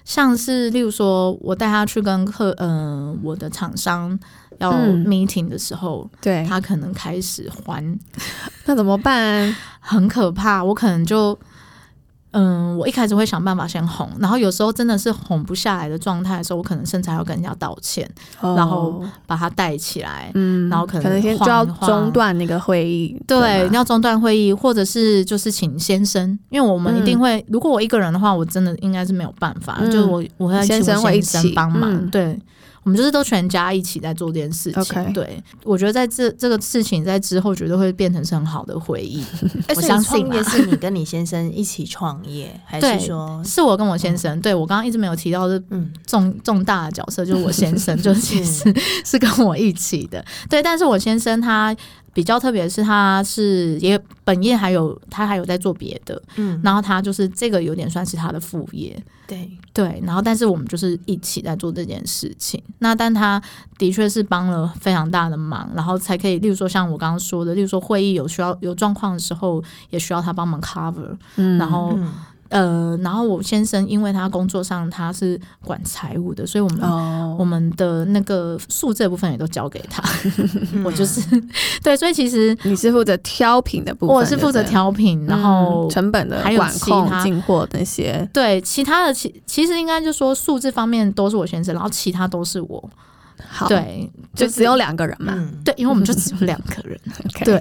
[0.04, 4.20] 像是例如说，我带他去跟客，嗯、呃，我的厂商。
[4.58, 7.84] 要 meeting 的时候，嗯、对他可能开始还，
[8.66, 9.56] 那怎么办？
[9.80, 10.64] 很可怕。
[10.64, 11.36] 我可能就，
[12.32, 32.40] 嗯，我一开始会想办法先哄，然后有时候真的是哄不下来的状态的时候，我可能甚至还要跟人家道歉，哦、然后把他带起来，嗯，然后可能可能先就要中断那个会议，对，你要中断会议，或者是就是请先生，因为我们一定会，嗯、如果我一个人的话，我真的应该是没有办法，嗯、就是我我会请我先生会一起帮忙，嗯、对。
[32.84, 35.14] 我们就是都全家一起在做这件事情。
[35.14, 39.24] 对，我觉得在这这个事情在之后绝对会变成是很好的回忆。
[39.76, 44.36] 我相信也是你跟你先生一起创业，还是说是我跟我先生？
[44.38, 45.62] 嗯、对，我刚刚一直没有提到的
[46.06, 48.74] 重重大的角色就是我先生， 就是其实
[49.06, 50.24] 是跟我一起的。
[50.50, 51.76] 对，但是我先生他。
[52.14, 59.50] 比较特别的是，他是也本业还有他还有在做别的，嗯，然后他就是这个有点算是他的副业，对。
[59.74, 63.42] 对，然后但是我们就是一起在做这件事情，那但他
[63.78, 71.94] 的确是帮了非常大的忙，然后才可以，例如说像我刚刚说的，例如说会议有需要有状况的时候，也需要他帮忙 cover，嗯，然后。
[71.96, 72.12] 嗯
[72.52, 77.40] 呃，然后我先生因为他工作上他是管财务的，所以我们、oh.
[77.40, 80.04] 我们的那个数字部分也都交给他。
[80.84, 81.22] 我就是
[81.82, 88.30] 对，所以其实你是负责挑品的部分，我是负责挑品，然后成本的还有其他进货那些。
[88.34, 92.90] 对，其他的其其实应该就说数字方面都是我先生，然后其他都是我。
[93.48, 95.34] 好对，就只有两个人嘛。
[95.36, 97.00] 嗯、对，因为我们就只有两个人。
[97.44, 97.60] 对，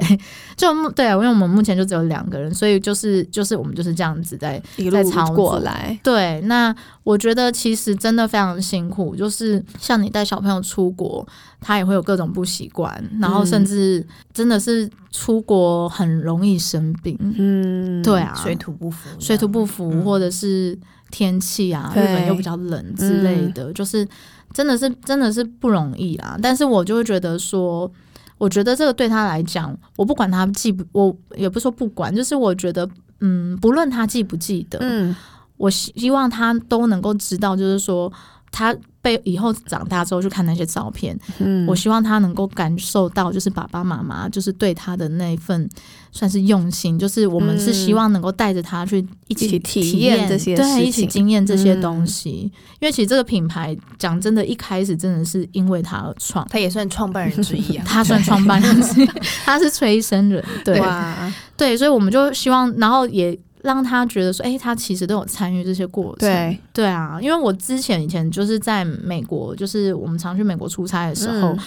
[0.56, 5.98] 就对，因为我们目前就只有两个人，所以就是就是我们就是这样子在一路过来。
[6.02, 11.26] 对，那我觉得其实真的非常辛苦，就是像你带小朋友出国，
[11.60, 17.18] 他也会有各种不习惯，然后甚至真的是出国很容易生病。
[17.20, 20.78] 嗯，对啊，水土不服，水土不服，嗯、或者是
[21.10, 24.06] 天气啊，对日本又比较冷之类的，嗯、就是。
[24.52, 27.90] 真的是真的是不容易啦，但是我就会觉得说，
[28.38, 32.88] 我觉得这个对他来讲，我不管他记不，我也不说不管，就是我觉得，
[33.20, 35.14] 嗯，不论他记不记得，嗯，
[35.56, 38.12] 我希望他都能够知道，就是说
[38.50, 38.76] 他。
[39.02, 45.68] 被以后长大之后去看那些照片，嗯，我希望他能够感受到，就是爸爸妈妈就是对他的那一份
[46.12, 52.50] 算是用心，就是我们是希望能够带着他去一起体验这些，对，一起经验这些东西。
[52.52, 59.06] 嗯，因为其实这个品牌讲真的，一开始真的是因为他而创，他也算创办人之一啊， 他算创办人之一，
[59.44, 61.32] 他是催生人，对，哇。
[61.56, 63.38] 对，所以我们就希望，然后也。
[63.62, 66.28] 让他觉得说，哎、欸，他其实都有参与这些过程。
[66.28, 71.58] 对对啊，因为我之前以前就是在美国，就是我们常去美国出差的时候，嗯、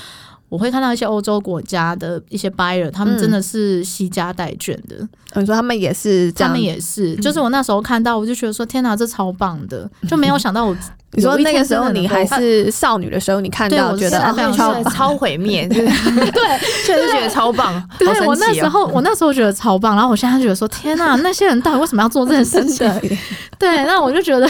[0.50, 4.98] 我会看到一些欧洲国家的一些 buyer，他们真的是惜家带眷的。
[5.36, 10.76] 你、嗯、说他们也是这样，他们也是，就是我那时候看到，我就觉得说，天哪，这超棒的，就没有想到我。
[11.14, 14.20] 你说那个时候你还是少女的时候，你看到觉得
[14.56, 15.86] 超超毁灭， 对，
[16.86, 17.82] 确实觉得超棒。
[17.98, 22.88] 对，我那时候我那时候觉得超棒，然后我现在觉得说，天呐，那些人到底为什么要做这件事情？
[23.60, 24.50] 对，那我就觉得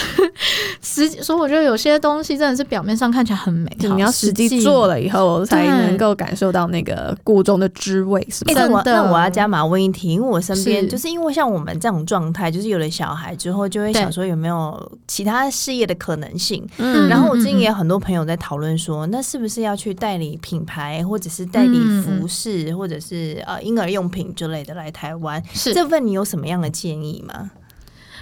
[0.81, 8.55] 实所以，我觉得有些东西真的是表面上看起来很美，你要实际做了以后才能够感受到那个故中的滋味，是不是？
[8.55, 16.52] 那我那我要加码问一题，因为我身边就是因为像我们这种状态，就是有了小孩之后，就会想说有没有其他事业的可能性。
[16.77, 25.41] 嗯，然后我最近也有很多朋友在讨论说，那是不是要去代理品牌，或者是代理服饰，嗯、或者是呃婴儿用品之类的来台湾？
[25.53, 27.51] 是这份你有什么样的建议吗？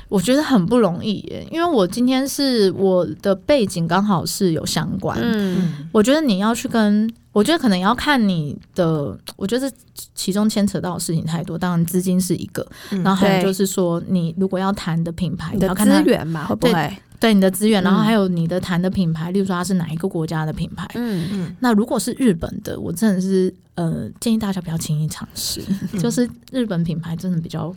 [0.10, 5.18] 我觉得很不容易耶，因为我今天是我的背景刚好是有相关。
[5.22, 9.72] 嗯，我觉得你要去跟，我觉得可能要看你的，我觉得
[10.14, 11.58] 其中牵扯到的事情太多。
[11.58, 16.94] 当然资金是一个，嗯、然后还有就是说，你如果要谈的品牌，你要看资源嘛，会不会？
[17.22, 20.90] 对你的资源，然后还有你的谈的品牌，嗯、例如说它是哪一个国家的品牌。
[20.96, 21.56] 嗯嗯。
[21.60, 25.62] 那如果是日本的，我真的是呃建议大家不要轻易尝试，
[25.94, 27.72] 嗯、就是日本品牌真的比较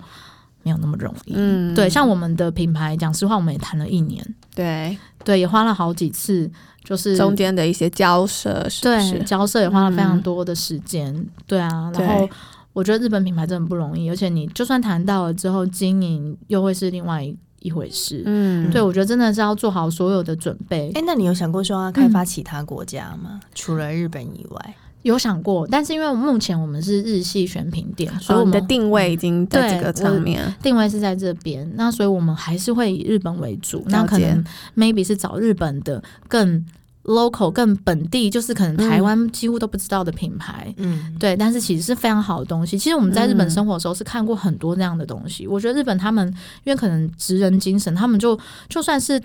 [0.63, 1.35] 没有那么容易。
[1.37, 1.75] 嗯。
[1.75, 4.27] 对，像我们的品牌，讲实话，我们也谈了一年。
[4.55, 6.51] 对对，也花了好几次，
[6.83, 11.15] 就是中间的一些交涉是是，对，交涉也花了非常多的时间。
[11.15, 12.27] 嗯、对啊，然后
[12.73, 17.37] 我觉得日本品牌真的不容易，而且你就算谈到了之后，经营又会是另外一。
[17.65, 20.91] 一回事，嗯，对，我觉得真的是要做好所有的准备。
[20.91, 23.31] 哎、欸，那你有想过说要开发其他国家吗？
[23.33, 31.67] 嗯、除了日本以外，有想过，但是因为目前我们是日系选品店，所以我们的定位已经在这个上面，定位是在这边。
[31.75, 34.45] 那所以我们还是会以日本为主，那可能
[34.77, 36.65] maybe 是找日本的更。
[37.05, 42.79] Local 更本地，就是可能台湾几乎都不知道的品牌，嗯，对，但是其实是非常好的东西。
[42.79, 45.45] 其实我们在日本生活的时候是看过很多这样的东西。
[45.45, 46.27] 嗯、我觉得日本他们
[46.65, 48.39] 因为可能职人精神，他们就
[48.71, 49.21] 就算是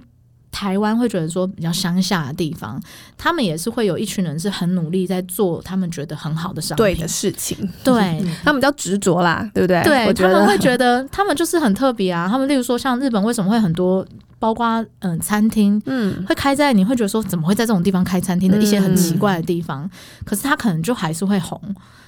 [0.51, 2.81] 台湾会觉得说比较乡下的地方，
[3.17, 7.57] 他们也是会有一群人是很努力在做他们觉得很好的商品对的事情。
[7.83, 9.81] 对， 他们比较执着啦，对不对？
[9.83, 12.27] 对，他们会觉得他们就是很特别啊。
[12.27, 14.05] 他们例如说像日本为什么会很多？
[14.39, 14.65] 包括
[14.99, 19.89] 嗯、呃，餐厅嗯，会开在你会觉得说怎么会在这种地方开餐厅的一些很奇怪的地方，嗯、
[20.25, 21.61] 可是他可能就还是会红，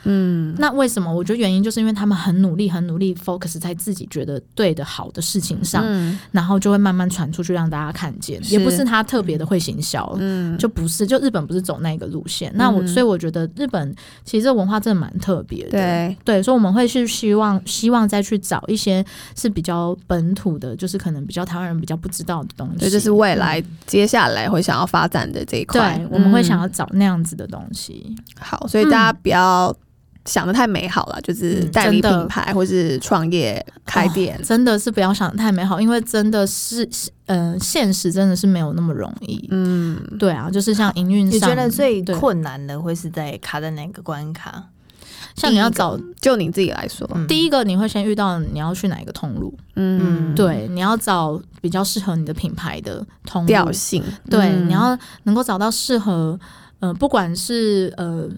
[0.06, 1.14] 嗯，那为什么？
[1.14, 16.18] 我觉得原因就是因为他们很努力，很努力 focus 在自己觉得对的好的事情上，嗯、然后就会慢慢传出去让大家看见，也不是他特别的会行销，嗯，就不是，就日本不是走那个路线，嗯、那我所以我觉得日本其实这文化真的蛮特别的，对。
[16.24, 19.04] 对，所以我们会是希望希望再去找一些
[19.36, 22.21] 是比较本土的，就是可能比较台湾人比较不知。
[22.22, 25.98] 知道的东西，这就是未来接下来会想要发展的这一块。
[25.98, 28.06] 对，我们会想要找那样子的东西。
[28.08, 29.76] 嗯、好，所以大家不要
[30.26, 36.86] 想的太美好了，嗯、就是代理品牌或是创业开店，哦，真的是不要想得太美好，因为真的是，
[37.26, 39.48] 嗯、呃，现实真的是没有那么容易。
[39.50, 44.64] 嗯，对啊，就是像营运上，你觉得最困难的会是在卡在哪个关卡？
[45.36, 53.48] 像你要找，就你自己来说，嗯、第一个你会先遇到你要去哪一个通路，嗯，对，你要找比较适合你的品牌的通路。
[53.48, 56.40] 调性，对，嗯、你要能够找到适合，
[56.80, 58.30] 呃，不管是呃。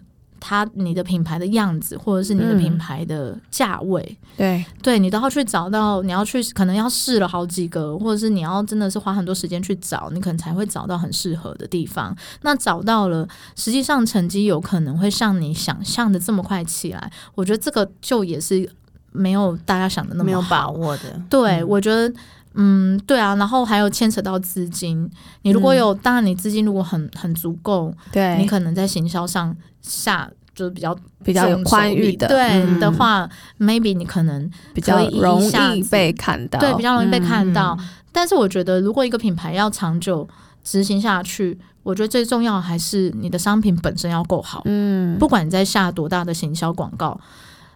[0.46, 12.14] 它你的品牌的样子，或者是你的品牌的价位，嗯、对对，你都要去找到，你要去可能要试了好几个，或者是你要真的是花很多时间去找，你可能才会找到很适合的地方。
[12.42, 13.26] 那找到了，
[13.56, 17.10] 实际上成绩有可能会像你想象的这么快起来。
[17.36, 18.70] 我觉得这个就也是
[19.14, 21.22] 没有大家想的那么没有把握的。
[21.30, 22.14] 对，嗯、我觉得，
[22.56, 25.10] 嗯，对啊，然后还有牵扯到资金，
[25.42, 29.56] 你如果有，嗯、当然你资金如果很很足够，对你可能在行销上。
[29.86, 37.76] 下就是比较比较有宽裕的，对、嗯、的话，maybe 你可能比较容易被看到，对，比较容易被看到。
[37.78, 40.26] 嗯、但是我觉得，如果一个品牌要长久
[40.64, 44.62] 执行下去，我觉得最重要还是你的商品本身要够好。
[44.64, 47.20] 嗯，不管你在下多大的行销广告。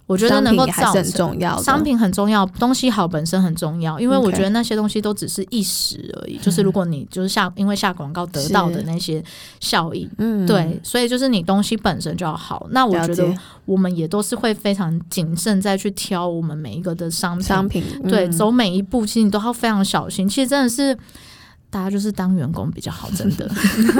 [0.08, 1.04] 我觉得能够造成
[1.62, 6.38] 商品很重要，东西好本身很重要，因为我觉得那些东西都只是一时而已。
[6.38, 9.22] 就是如果你就是下因为下广告得到的那些
[9.60, 12.68] 效益，嗯，对，所以就是你东西本身就要好。
[12.72, 20.28] 那我觉得我们也都是会非常谨慎再去挑我们每一个的商品，商品对，走每一步其实你都要非常小心。
[20.28, 20.98] 其实真的是。
[21.78, 23.48] 大家就是当员工比较好，真的，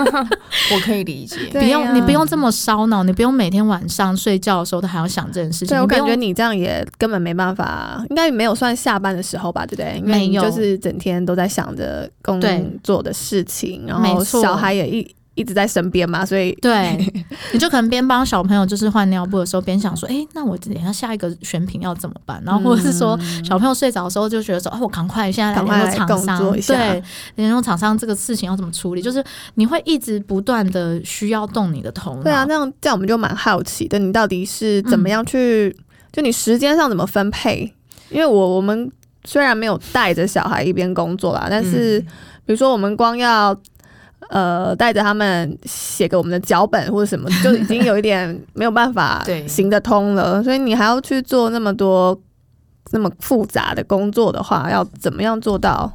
[0.74, 1.38] 我可以理解。
[1.52, 5.68] 不用、啊、你不用这么烧脑，你不用每天晚上睡觉的时候都还要想这件事情。
[5.68, 10.02] 对，我感觉你这样也根本没办法，应该也没有算下班的时候吧，对不对？
[10.02, 12.42] 没有，就是整天都在想着工
[12.84, 16.98] 作的事情，然后小孩也一一直在身边嘛，所以对，
[17.54, 22.42] 你就可能边帮小朋友就是换尿布的时候，边想说，哎、欸，那我等一下下一个选品要怎么办？
[22.44, 27.04] 然后或者是说，小朋友睡着的时候就觉得说，哦、嗯，我赶快现在来联络厂商，对，
[27.36, 29.02] 联络厂商这个事情要怎么处理？
[29.02, 29.24] 就是
[29.54, 32.24] 你会一直不断的需要动你的头脑。
[32.24, 37.72] 对啊，那样这样我们就蛮好奇的，你到底是怎么样去，嗯、就你时间上怎么分配？
[38.10, 38.92] 因为我我们
[39.24, 42.00] 虽然没有带着小孩一边工作啦，但是
[42.46, 43.56] 比如说我们光要。
[44.30, 50.44] 呃，带着他们写给我们的脚本或者什么，就已经有一点没有办法 行得通了。
[50.44, 52.20] 所以你还要去做那么多
[52.92, 55.92] 那么复杂的工作的话，要怎么样做到？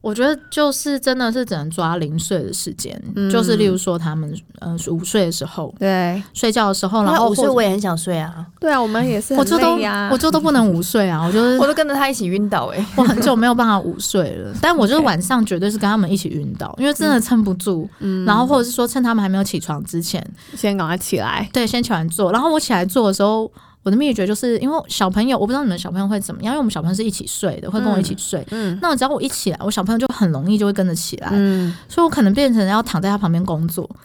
[0.00, 9.76] 我觉得就是真的是只能抓零碎的时间，嗯，就是例如说他们呃午睡的时候，对，睡觉的时候，然后午睡我也很想睡啊， 对啊，我们也是，我就都
[10.10, 20.24] 我就都不能午睡啊，我就是我都跟着他一起晕倒哎，欸，我很久没有办法午睡了，但我就 是晚上绝对是跟他们一起晕倒，因为真的撑不住，嗯，然后或者是说趁他们还没有起床之前，
[20.56, 23.50] 先赶快起来，对，先起来做，然后我起来做的时候。
[23.84, 28.40] 我的秘诀就是因为小朋友，我不知道你们小朋友会怎么样，因为我们小朋友是一起睡的，会跟我一起睡。
[28.50, 31.28] 嗯，嗯，那只要我一起来，我小朋友就很容易就会跟着起来。
[31.32, 33.88] 嗯，所以我可能变成要躺在他旁边工作。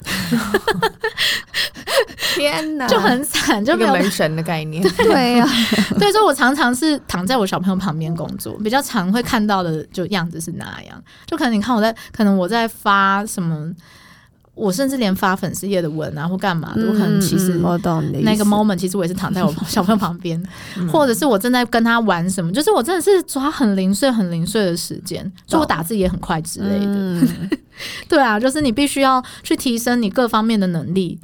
[2.36, 4.84] 天哪，就很惨，就没有门神的概念。
[4.98, 5.50] 对呀、啊，
[6.00, 11.04] 对，所以我常常是躺在我小朋友旁边工作，比较常会看到的就样子是那样。
[11.26, 13.72] 就可能你看我在，可能我在发什么。
[14.56, 17.60] 我甚至连发粉丝页的文啊或干嘛的，我可能其实
[18.22, 20.42] 那个 moment 其实我也是躺在我 小朋友旁边，
[20.92, 26.86] 或者是我正在跟他玩什么，就是我真的是抓很零碎、很零碎的时间，所以我打字也很快之类的。
[26.86, 27.50] 嗯、
[28.08, 31.20] 对啊，就是你必须要去提升你各方面的能力，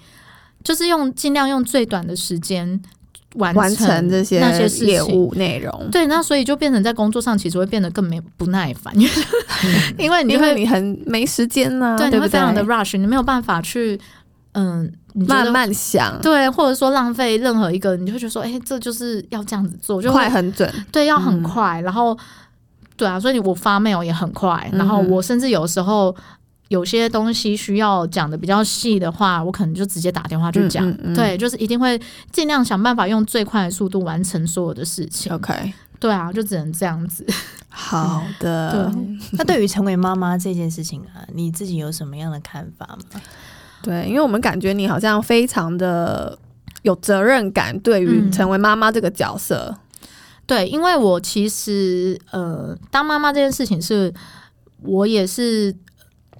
[0.64, 2.82] 就是用尽量用最短的时间。
[3.36, 8.94] 完成，完成这些那些业务内容，对，那所以就变成在工作上其实会变得更没不耐烦，
[9.98, 14.00] 因为你就会你很没时间呢、啊，对，对，你会非常的 rush，你没有办法去
[14.54, 22.18] 嗯慢慢想，对，或者说浪费任何一个，你就会觉得说，哎、欸，这就是要这样子做，就快很准，对，要很快，嗯、然后
[22.98, 26.16] 对啊，所以我发 mail 也很快，然后我甚至有时候。
[26.70, 30.88] 有些东西需要讲的比较细的话，我可能就直接打电话去讲。
[30.88, 31.16] 嗯嗯嗯。
[31.16, 32.00] 对，就是一定会
[32.32, 35.34] 尽量想办法用最快的速度完成所有的事情。
[35.34, 37.26] OK，对啊，就只能这样子。
[37.70, 38.92] 好的。
[38.94, 39.18] 对。
[39.32, 43.20] 那对于成为妈妈这件事情啊，你自己有什么样的看法吗？
[43.82, 46.38] 对，因为我们感觉你好像非常的
[46.84, 49.76] 有责任感，对于成为妈妈这个角色。
[49.76, 50.08] 嗯。
[50.46, 54.14] 对，因为我其实呃，当妈妈这件事情是
[54.84, 55.76] 我也是。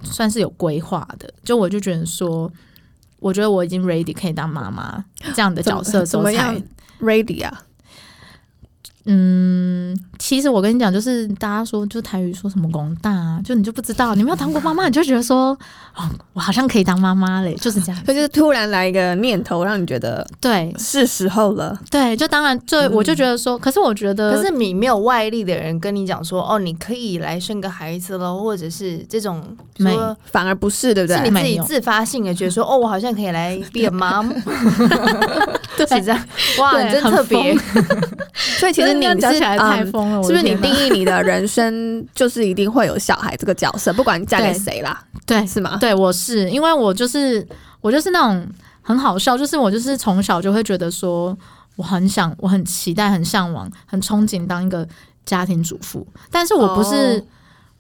[0.04, 2.52] 算是有规划的，就我就觉得说，
[3.20, 5.04] 我觉得我已经 ready 可以当妈妈
[5.36, 6.62] 这样的角色，怎么样
[7.02, 7.64] ready 啊？
[9.12, 15.58] 嗯，其实我跟你讲，就是大家说，就台语说什么“广大”，啊，就你就不知道，你没有当过妈妈，你就觉得说，
[15.96, 18.06] 哦，我好像可以当妈妈嘞，就是这样。
[18.06, 21.76] 所 以就是突然来一个念头，让你觉得对，是时候了。
[21.90, 29.44] 对，就当然，就我就觉得说，嗯，可是我觉得，可是你没有外力的人跟你讲说，哦，你可以来生个孩子了，或者是这种
[29.78, 29.92] 没，
[30.26, 31.18] 反而不是，对不对？
[31.18, 34.30] 是你自己自发性的觉得说，哦，我好像可以来 be a mom，
[35.76, 36.26] 对，是这样。
[36.60, 37.58] 哇，你真特别。
[38.60, 38.99] 所以其实。
[39.00, 40.44] 你讲起来太疯了，是不是？
[40.44, 45.78] 你定义你的人生就是一定会有小孩这个角色，不管你嫁给谁啦， 对，是吗？
[45.80, 47.46] 对，我是因为我就是
[47.82, 48.48] 我就是那种
[48.82, 51.38] 很好笑，就是我就是从小就会觉得说，
[51.76, 54.88] 我很想，我很期待，很向往，很憧憬当一个
[55.26, 57.24] 家庭主妇，但是我不是，哦、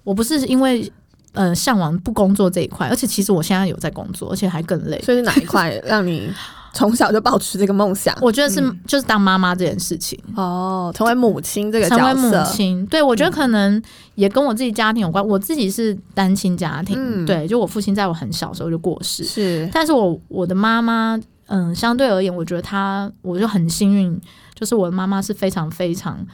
[0.03, 0.91] 我不是因为
[1.33, 6.31] 呃向往不工作这一块，而且其实我现在有在工作，而且还更累，所以是哪一块让你？
[6.73, 10.17] 从小就抱持这个梦想，我觉得是就是当妈妈这件事情。
[10.35, 13.81] 哦，成为母亲这个成为母亲，对，我觉得可能
[14.15, 15.25] 也跟我自己家庭有关。
[15.25, 24.19] 我自己是单亲家庭，对，就我父亲在我很小时候就过世，是，但是我我的妈妈，嗯，相对而言，我觉得她，我就很幸运，
[24.53, 26.25] 就是我的妈妈是非常非常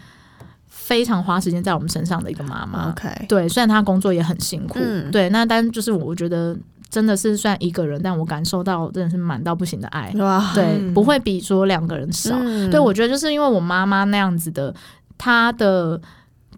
[0.68, 2.90] 非常花时间在我们身上的一个妈妈。
[2.90, 4.80] OK，对，虽然她工作也很辛苦，
[5.12, 6.56] 对，那但就是我觉得。
[6.90, 10.52] 真的是算一个人，但我感受到真的是满到不行的爱，哇。
[10.54, 12.36] 对，不会比说两个人少。
[12.40, 14.74] 嗯、对，我觉得就是因为我妈妈那样子的，
[15.18, 16.00] 她的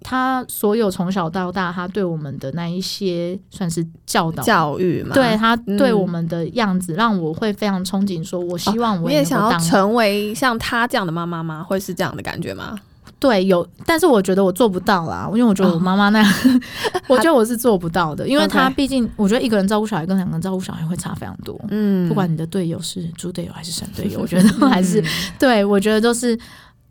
[0.01, 11.63] 她所有从小到大，她对我们的那一些算是教导教育嘛，对她对我们的样子，让我会非常憧憬，说我希望我也，哦、也想要成为像她这样的妈妈吗？
[11.63, 12.77] 会是这样的感觉吗？
[13.19, 16.33] 对，有，但是我觉得我做不到啦，因为我觉得我妈妈那样，
[16.93, 21.59] 哦、我觉得我是做不到的，因为她毕竟，我觉得一个人照顾小孩跟两个人照顾小孩会差非常多。
[21.69, 25.03] 嗯，不管你的队友是猪队友还是神队友， 我觉得还是，
[25.39, 26.37] 对，我觉得都是，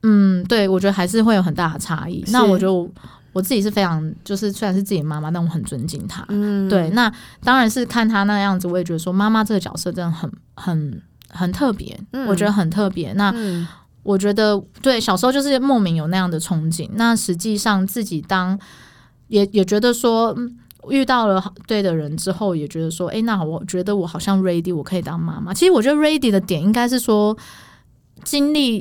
[0.03, 2.25] 嗯，对，我觉得还是会有很大的差异。
[2.29, 2.91] 那我就。
[3.33, 6.25] 我自己是非常就是虽然是自己妈妈，但我很尊敬她。
[6.31, 7.13] 嗯，对，那
[7.45, 13.13] 当然是看她那样子，我也觉得说妈妈这个角色真的很很很特别，嗯、我觉得很特别。
[13.13, 13.69] 那、嗯、
[14.07, 18.59] 我觉得对小时候就是莫名有那样的憧憬，那实际上自己当
[19.29, 20.35] 也也觉得说。
[20.89, 25.53] 遇到了对的人之后，也觉得说，哎，那我觉得我好像 ready，我可以当妈妈。
[25.53, 27.37] 其实我觉得 ready 的点应该是说，
[28.23, 28.77] 经历，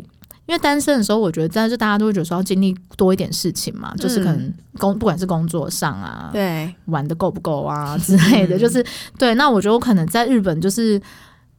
[0.46, 8.86] 因为单身的时候，我觉得但是大家都会觉得说要经历多一点事情嘛，嗯、就是可能工不管是工作上啊，对，玩的够不够啊 之类的，就是
[9.18, 9.34] 对。
[9.34, 11.02] 那我觉得我可能在日本就是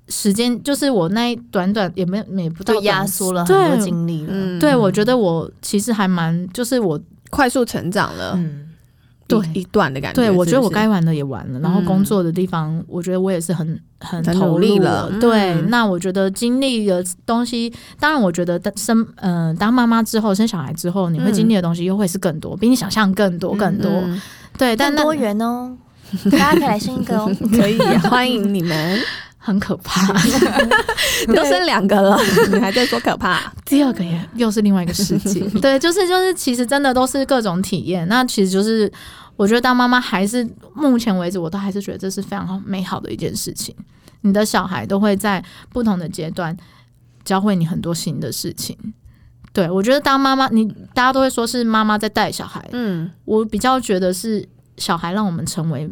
[0.08, 4.32] 时间，就是我那一短短也没也不到压缩了很多精力了。
[4.32, 7.00] 对，对我觉得我其实还蛮，就是我
[7.30, 8.32] 快速成长了。
[8.36, 8.62] 嗯
[9.28, 15.10] 对一段的感觉，对我觉得我该玩的也玩了，然后工作的地方，我觉得我也是很很投入了。
[15.20, 23.90] 对，那我觉得经历的东西，当然我觉得生嗯当妈妈之后生小孩之后，你会经历的东西又会是更多，比你想象更多更多。
[24.56, 25.76] 对，但多元哦，
[26.30, 27.76] 大家可以来生一个哦， 可以
[28.08, 29.00] 欢迎你们。
[29.46, 30.12] 很可怕，
[31.32, 32.18] 都生两个了，
[32.50, 33.40] 你还在说可怕？
[33.64, 35.38] 第二个也又是另外一个世界。
[35.62, 38.08] 对，就是就是，其实真的都是各种体验。
[38.08, 38.92] 那其实就是，
[39.36, 40.44] 我觉得当妈妈还是
[40.74, 43.72] 目前为止，我都还是觉得这是非常美好的一件事情。
[44.22, 45.40] 你的小孩都会在
[45.70, 46.56] 不同的阶段
[47.24, 48.76] 教会你很多新的事情。
[49.52, 54.44] 对，我觉得当妈妈，你大家都会说是妈妈在带小孩，嗯，我比较觉得是
[54.76, 55.88] 小孩让我们成为。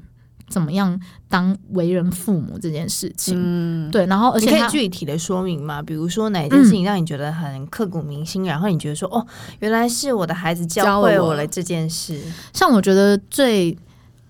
[0.48, 3.34] 怎么样当为人父母这件事情？
[3.36, 5.82] 嗯，对，然后而且可以具体的说明吗？
[5.82, 9.26] 比如说哪件事情让你觉得很刻骨铭心，嗯、然后你觉得说哦，
[9.60, 12.20] 原来是我的孩子教会我了这件事。
[12.52, 13.76] 像我觉得最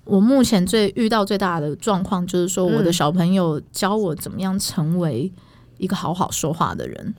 [0.04, 5.32] 我目前最遇到最大的状况，就是说我的小朋友教我怎么样成为
[5.78, 7.14] 一个好好说话的人。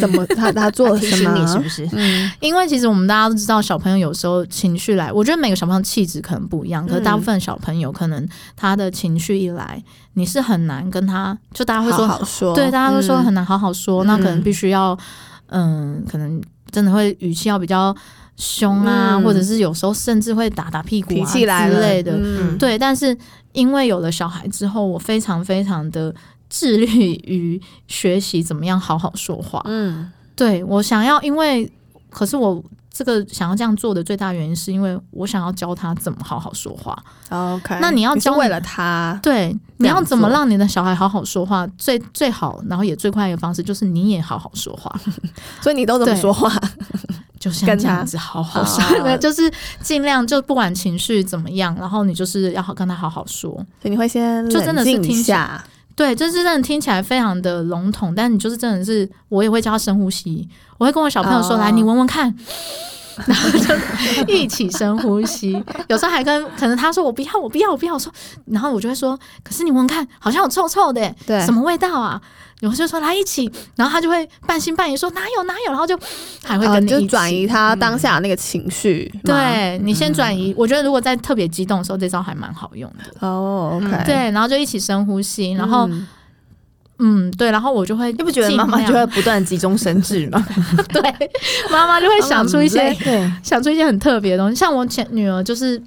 [0.00, 1.34] 怎么他他做 了什么？
[1.38, 1.88] 你是不是？
[1.92, 9.82] 嗯，因为其实我们大家都知道，小朋友有时候情绪来，我觉得每个小朋友气质可能不一样，可是大部分小朋友可能他的情绪一来，
[10.14, 14.98] 你是很难跟他，就大家会说，好好说对，大家都说很难好好说，嗯、那可能必须要，
[15.48, 16.40] 嗯，可能
[16.70, 17.94] 真的会语气要比较
[18.36, 21.38] 凶啊，嗯、或者是有时候甚至会打打屁股啊之
[21.80, 22.78] 类的，嗯、对。
[22.78, 23.16] 但是
[23.52, 26.14] 因为有了小孩之后，我非常非常的。
[26.50, 29.62] 致力于学习怎么样好好说话。
[29.64, 31.72] 嗯，对，我想要，因为
[32.10, 37.00] 可是我这个想要这样做的最大原因，是因为我想要教他怎么好好说话。
[37.30, 41.66] OK，那你要教为了他，对，你要怎么让你的小孩好好说话？
[41.78, 44.92] 最最好，然后也最快的方式就是你也好好说话。
[45.62, 46.52] 所以你都怎么说话？
[47.38, 53.50] 就像这样子好好说，他 就是尽量就不管情绪怎么样，然后你就是要好跟他好好说。
[53.80, 55.64] 所以你会先就真的是听下。
[55.94, 61.60] 对，就是真的听起来非常的笼统，但你就是真的是，我也会教他深呼吸，我会跟我小朋友说：“oh.
[61.60, 62.34] 来，你闻闻看。
[63.26, 65.62] ”然后就一起深呼吸。
[65.88, 68.10] 有时候还跟可能他说：“我不要，我不要，我不要。”我说，
[68.46, 72.22] 然后我就会说：“可是你闻闻看，好像有臭臭的，对，什么味道啊？”
[72.60, 75.98] 有时候说来一起，然后他就会半信半疑说哪有哪有，然后就
[76.44, 79.10] 还会跟你一起转移他当下那个情绪。
[79.14, 83.26] 嗯、对你先转移，嗯、我觉得如果在特别激动的时候，这招还蛮好用的。
[83.26, 86.06] 哦，OK，对，然后就一起深呼吸，然后嗯，
[86.98, 90.46] 嗯，对，然后我就会，你不觉得妈妈就会不断急中生智吗？
[90.92, 91.02] 对，
[91.70, 94.54] 妈妈就会想出一些，对，想出一些很特别的东西。
[94.54, 95.82] 像我前女儿就是。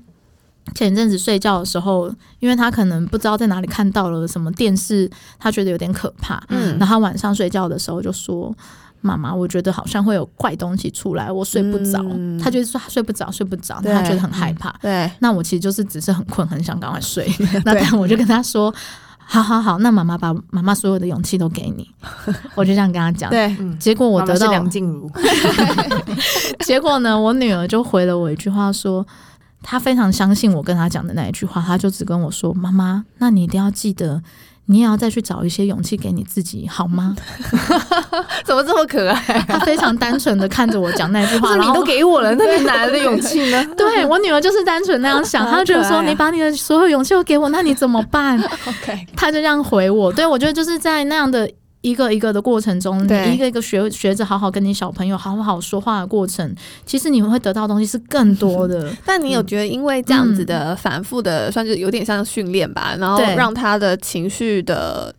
[0.73, 2.09] 前阵子睡觉的时候，
[2.39, 6.41] 因为他可能不知道在哪里看到了什么电视，他觉得有点可怕。
[6.49, 8.55] 嗯，然后晚上睡觉的时候就说
[9.01, 11.99] ：“妈妈，我觉得好像会有怪东西出来，我睡不着。
[12.01, 14.73] 嗯”他就说他睡不着，睡不着，他觉得很害怕。
[14.81, 17.29] 对，那我其实就是只是很困，很想赶快睡。
[17.65, 18.73] 那但我就跟他说
[19.19, 21.87] ：“好好好，那妈妈把妈妈所有的勇气都给你。
[22.55, 23.29] ”我就这样跟他讲。
[23.29, 25.11] 对，结果我得到梁静茹。
[26.65, 29.05] 结果呢，我女儿就回了我一句话说。
[29.63, 34.21] 他非常相信我跟他讲的那一句话，他就只跟我说：“妈妈，那你一定要记得，
[34.65, 37.15] 你也要再去找一些勇气给你自己，好吗？”
[38.45, 39.15] 怎么这么可爱？
[39.47, 43.65] 他非常单纯的看着我讲那句话， 你都给我了，那你哪来的勇气呢？
[43.77, 48.37] 对，我女儿就是单纯那样想，她就觉得说：“你把你的所有勇气都给我，那你怎么办
[48.67, 50.11] ？”OK，他就这样回我。
[50.11, 51.49] 对，我觉得就是在那样的。
[51.83, 56.55] 一个一个的过程中，对你一个一个学学着好好跟你小朋友好好说话的过程，
[56.85, 58.89] 其实你们会得到的东西是更多的。
[59.05, 65.13] 但你有觉得，因为这样子的反复的，算是有点像训练吧，嗯、然后让他的情绪的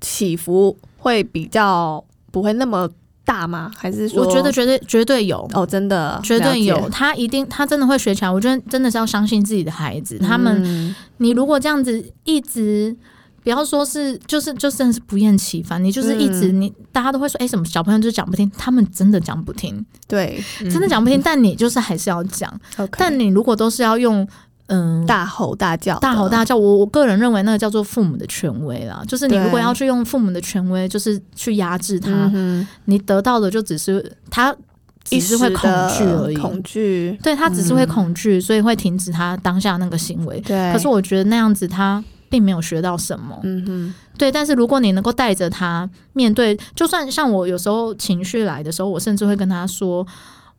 [0.00, 2.88] 起伏会比较不会那么
[3.24, 3.70] 大吗？
[3.76, 4.24] 还是说？
[4.24, 6.88] 我觉得绝对绝对有哦，真的绝对有。
[6.90, 8.30] 他一定他真的会学起来。
[8.30, 10.18] 我觉得真的是要相信自己的孩子。
[10.18, 12.96] 他们，嗯、你如果这样子一直。
[13.42, 21.18] 不要说是就是就真的是不厌其烦，你就是一直、嗯、你大家都会说，哎、欸，什么小朋友就讲不听，他们真的讲不听，对，真的讲不听。
[21.18, 22.52] 嗯、但你就是还是要讲。
[22.92, 24.24] 但你如果都是要用
[24.68, 34.54] 嗯大吼大叫、大吼大叫，我我个人认为那个叫做父母的权威啦，就是你如果要去用父母的权威，就是去压制他，对你得到的就只是他
[35.02, 40.40] 只是会恐惧而已，恐惧，对他只是会恐惧，嗯、所以会停止他当下那个行为。
[40.42, 42.02] 对，可是我觉得那样子他。
[42.32, 44.32] 并没有学到什么，嗯哼，对。
[44.32, 50.06] 但是如果你能够带着他面对，就算像我有时候情绪来的时候，我甚至会跟他说：“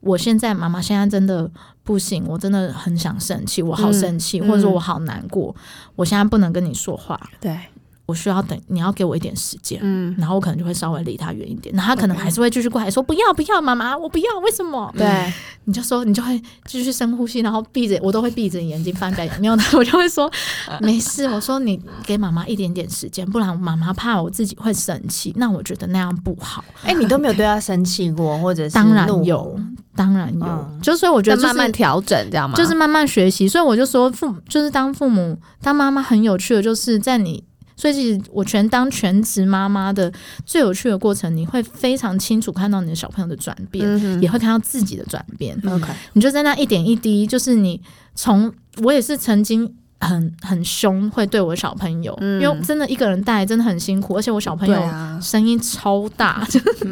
[0.02, 1.50] 我现在妈妈现在真的
[1.84, 5.62] 不行，我真的很想生气，我好生气，嗯、或者说我好难过，嗯、
[5.96, 7.58] 我现在不能跟你说话。”对。
[8.06, 14.94] 我需要等，你要给我一点时间，嗯，然后我可能就会稍微离他远一点，那他可能还是会继续过来说不要不要，妈妈我不要，为什么？
[14.98, 15.34] 对，
[15.64, 20.30] 你就说你就会继续深呼吸，然后闭着，我都会闭着眼睛翻白眼，没有的我就会说
[20.82, 26.64] 没事，我说你给妈妈一点点时间，不然妈妈怕我自己会生气，那我觉得那样不好。
[26.84, 29.58] 哎、欸，你都没有对他生气过，或者是当然有，
[29.96, 32.56] 当然有，嗯、就所以我觉得、就是、慢慢调整，知道吗？
[32.56, 37.42] 就是慢慢学习，所以我就说父母就是当父母当妈妈很有趣的，就是在你。
[37.84, 40.10] 所以，其实我全当全职妈妈的
[40.46, 45.54] 最有趣的过程，你会非常清楚看到你的小朋友的转变，嗯、也会看到自己的转变。
[45.68, 47.82] OK，你就在那一点一滴，就是你
[48.16, 49.70] 从我也是曾经
[50.00, 56.48] 很很凶，会对我的小朋友，嗯、因为真的一个人带真的很辛苦，而且我小朋友声音超大，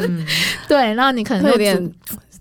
[0.67, 1.89] 对，然后你可能有点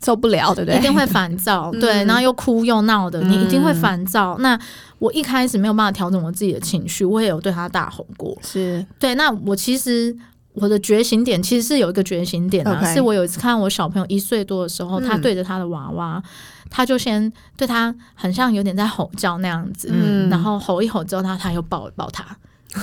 [0.05, 0.79] 受不了，对不对？
[0.79, 4.37] 一定会烦躁， 对，然后又哭又闹的，嗯、你一定会烦躁。
[4.39, 4.59] 那
[4.99, 8.37] 我一开始没有办法调整我自己的情绪，我也有对他大吼过。
[8.43, 10.17] 是对，那我其实
[10.55, 16.23] 我的觉醒点其实是有一个觉醒点的.是我有一次看到我小朋友一岁多的时候，嗯、他对着他的娃娃，
[16.71, 22.25] 他就先对他很像有点在吼叫那样子，嗯，然后吼一吼之后，他他又抱抱他。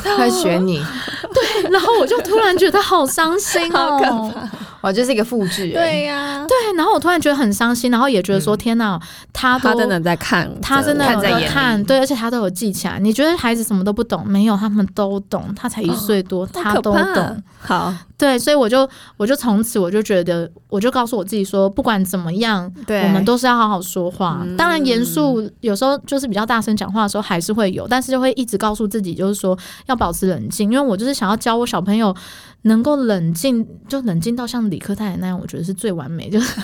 [0.04, 0.78] 他会学你，
[1.34, 4.32] 对，然后我就突然觉得好伤心哦，
[4.82, 9.00] 我就是一个复制，对呀，对，然后我突然觉得很伤心，然后也觉得说天哪，
[9.32, 13.00] 他他真的在看，他真的在看，对，而且他都有记起来。
[13.00, 14.26] 你觉得孩子什么都不懂？
[14.28, 15.54] 没有，他们都懂。
[15.56, 17.44] 他才一岁多，他都懂。
[17.60, 24.46] 好，对，所以我就我就从此我就觉得，我就告诉我自己说，不管怎么样，对，我们都是要好好说话。
[24.58, 29.58] 当然，严肃有时候就是比较大声讲话的时候还是会有，但是就会一直告诉自己，就是说。
[29.86, 32.16] 要保持冷静，因为我就是想要教我小朋友
[32.64, 36.62] 能够冷静，就冷静到像理科太太那样，我觉得是最完美， 就是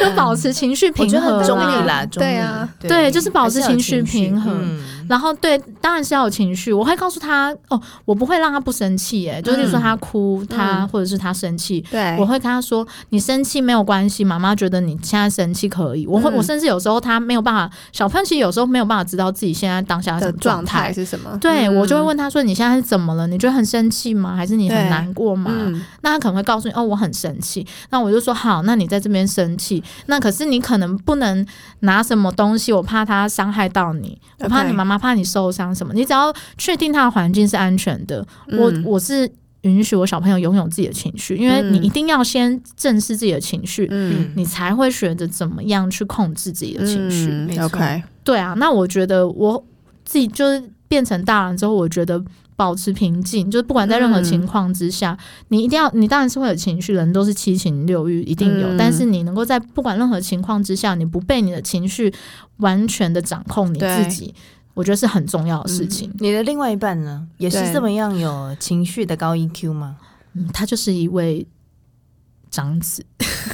[0.00, 4.78] 就保持情绪平和，中立啦，对啊，对，就是保持情绪平衡。
[5.08, 16.04] 然后对，当然是要有情绪，我会告诉他哦，我不会让他不生气，哎，就是说他哭，他或者是他生气，对，我会跟他说，你生气没有关系，妈妈觉得你现在生气可以。
[16.08, 20.92] 我会，我甚至有时候他没有办法，小朋友其实有时候没有办法知道自己现在当下的状态。
[20.92, 23.28] 是什么，对我就会问他说，你现在是怎么了？
[23.28, 24.34] 你觉得很生气吗？
[24.34, 25.72] 还是你很难过吗？
[26.02, 27.64] 那他可能会告诉你，哦，我很生气。
[27.90, 31.46] 那我就说好，那你在这边生气，那可是你可能不能
[31.80, 34.96] 拿什么东西，我怕他伤害到你，我怕你妈妈。
[34.96, 35.92] 怕你受伤什么？
[35.92, 39.30] 你只要确定他的环境是安全的，嗯、我我是
[39.60, 47.28] 允许我小朋友拥有自己的情绪，因为你一定要先正视自己的情绪，嗯，你才会学着怎么样去控制自己的情绪。
[47.30, 49.62] 嗯、，OK，对啊，那我觉得我
[50.02, 52.18] 自己就是变成大人之后，我觉得
[52.56, 62.12] 保持平静，就是不管在任何情况之下，嗯、你一定要，你当然是会有情绪，人都是七情六欲，一定有，嗯、但是你能够在不管任何情况之下，你不被你的情绪
[62.56, 64.34] 完全的掌控你自己。
[64.74, 66.10] 我觉得是很重要的事情。
[66.10, 69.96] 嗯、你的另外一半呢，也是这么样有情绪的高 EQ 吗？
[70.34, 71.46] 嗯，他就是一位
[72.56, 73.04] 长子。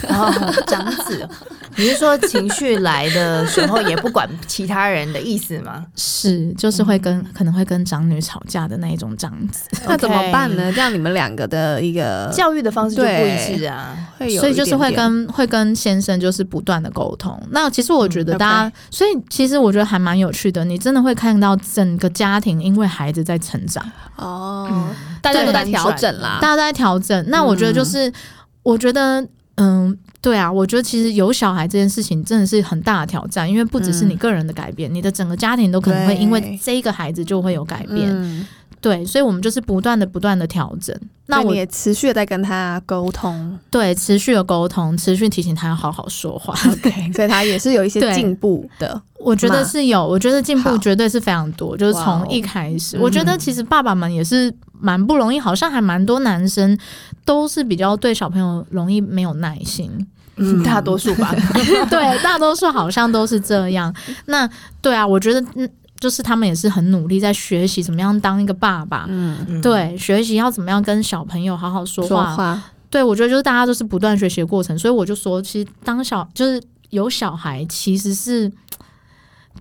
[0.08, 1.28] 然 后，长子，
[1.76, 5.84] 你是说情绪来的时候也不管其他人的意思吗？
[5.96, 9.68] 是，就是会跟、嗯、可能会跟长女吵架的那一种长子。
[9.86, 10.72] 那怎么办呢？
[10.72, 13.96] 这样你们两个的一个教育的方式就不一致啊。
[14.38, 17.40] 所以就是会跟会跟先生就是不断的沟通。
[17.50, 20.64] 那其实我觉得大家，嗯 okay、所以其实我觉得还蛮有趣的。
[20.64, 23.84] 你真的会看到整个家庭因为孩子在成长
[24.16, 24.88] 哦，嗯、
[25.20, 27.24] 大家都在调整啦，大家都在调整。
[27.28, 28.12] 那我觉得就是，嗯、
[28.62, 29.26] 我觉得。
[29.56, 38.08] 嗯，对啊，我觉得其实有小孩这件事情真的是很大的挑战，因为不只是你个人的改变，嗯、你的整个家庭都可能会因为这一个孩子就会有改变。
[38.10, 38.46] 嗯、
[38.80, 40.98] 对，所以我们就是不断的、不断的调整。
[41.26, 46.54] 那我也持续的在跟他沟通，对，持续的沟通，持续提醒他要好好说话。
[46.72, 49.00] OK，所以他也是有一些进步的。
[49.18, 51.76] 我觉得是有，我觉得进步绝对是非常多。
[51.76, 56.76] 就是从一开始，Wow 我觉得其实爸爸们也是蛮不容易，好像还蛮多男生
[57.24, 59.90] 都是比较对小朋友容易没有耐心。
[60.36, 61.34] 嗯，大多数吧。
[61.90, 63.94] 对，大多数好像都是这样。
[64.26, 64.48] 那
[64.80, 65.68] 对啊，我觉得嗯。
[66.00, 72.08] 就是他们也是很努力在学习怎么样当一个爸爸，嗯，对，学习要怎么样跟小朋友好好说话。
[72.08, 76.60] 说话对，我觉得就是大家都是不断学习的过程，所以我就说，其实当小就是
[76.90, 78.50] 有小孩，其实是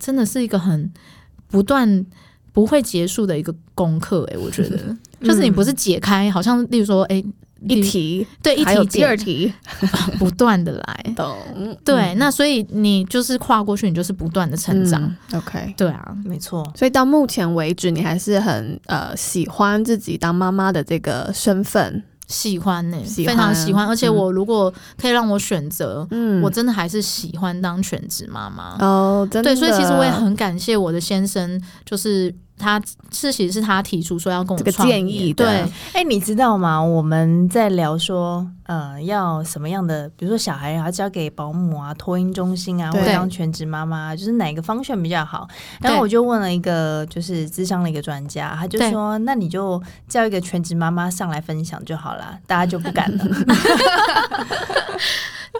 [0.00, 0.92] 真的是一个很
[1.46, 2.04] 不断
[2.52, 4.28] 不会结束的一个功课。
[4.32, 4.76] 哎，我觉得
[5.22, 7.22] 就是你不是解开，好像例如说，哎。
[7.68, 9.52] 一题对一题第二题，
[10.18, 11.36] 不断的来，懂
[11.84, 15.02] 对，那所以你就是跨过去，你就是不断的成长。
[15.30, 16.68] 嗯、OK，对啊，没错。
[16.76, 23.86] 所以到目前为止，你还是很呃喜欢自己当妈妈的这个身份，喜欢呢、欸，非常喜欢。
[23.86, 28.76] 而且我如果可以让我选择，嗯，我真的还是喜欢当全职妈妈。
[28.80, 29.50] 哦，真的。
[29.50, 32.34] 对，所以其实我也很感谢我的先生，就是。
[32.58, 32.80] 他
[33.10, 36.80] 是其实是他提出说要跟我这个建议的，对，哎、欸，你知道吗？
[36.80, 45.48] 我们在聊说，呃，要什么样的，比如说小孩要交给保姆啊、托婴中心啊，或者当全职妈妈，就是哪个方向比较好？
[45.80, 53.24] 然后我就问了一个就是智商的一个专家，他就说，那你就叫一个全职妈妈上来分享就好了，大家就不敢了。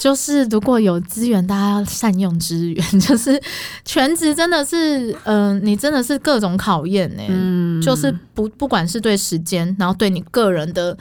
[0.00, 2.84] 就是如果有资源，大家要善用资源。
[3.00, 3.40] 就是
[3.84, 7.28] 全职真的是，嗯、呃，你真的是各种考验呢、欸。
[7.30, 10.96] 嗯，就是不不管是对时间，然后对你个人的，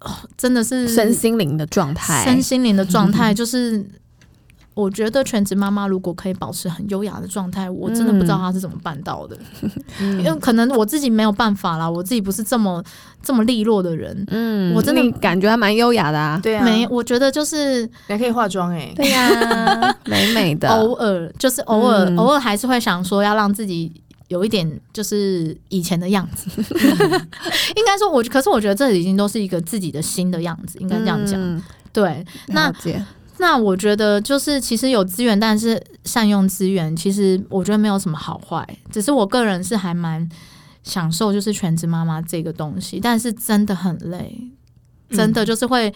[0.00, 3.84] 哦，真的是身心灵的状态，身心灵的状态 就是。
[4.74, 9.36] 我觉得全职妈妈如果可以保持很优雅的状态，我真的不知道她是怎么办到的。
[10.00, 12.82] 嗯、因为可能我自己没有办法啦，我自己不是这么
[13.22, 14.24] 这么利落的人。
[14.28, 16.40] 嗯，我真的感觉还蛮优雅的啊。
[16.42, 18.92] 对啊，没，我觉得就是还可以化妆哎、欸。
[18.96, 20.68] 对呀、啊， 美美的。
[20.68, 23.92] 偶尔就是偶尔、嗯、偶尔还是会想说要让自己
[24.28, 26.48] 有一点就是以前的样子。
[27.76, 31.34] 应该说我，可是我觉得这已经都是一个自己的新的样子，应该这样讲。
[31.38, 31.62] 嗯、
[31.92, 32.72] 对，那。
[33.42, 38.64] 那我觉得就是，其实有资源，但是善用资源，其实我觉得没有什么好坏。
[38.92, 40.26] 只是我个人是还蛮
[40.84, 44.40] 享受，就是全职妈妈这个东西，但是真的很累，
[45.10, 45.88] 真的就是会。
[45.88, 45.94] 嗯、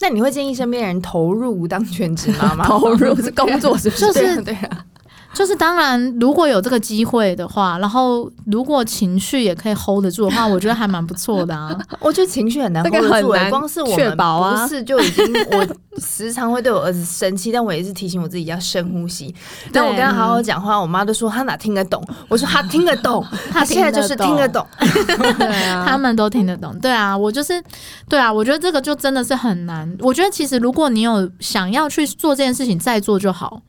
[0.00, 2.64] 那你会建议身边人投入当全职妈妈？
[2.66, 4.06] 投入是工作是不是？
[4.06, 4.86] 就是对啊。
[5.36, 11.78] 就是当然，如果有这个机会的话，然后如果情绪也可以 hold 得住的话，我觉得还蛮不错的啊。
[12.00, 15.66] 我觉得情绪很难 hold 得住，光是我们不是就已经，我
[16.00, 19.34] 时常会对我儿子生气，但我也是提醒我自己要深呼吸。
[19.70, 24.66] 但我跟他好好讲话，我妈都说他哪听得懂，我说 他听得懂，他现在就是听得懂。
[25.38, 26.74] 对啊，他们都听得懂。
[26.78, 27.62] 对啊，我就是
[28.08, 29.94] 对啊，我觉得这个就真的是很难。
[30.00, 33.60] 我觉得其实如果你有想要去做这件事情，再做就好。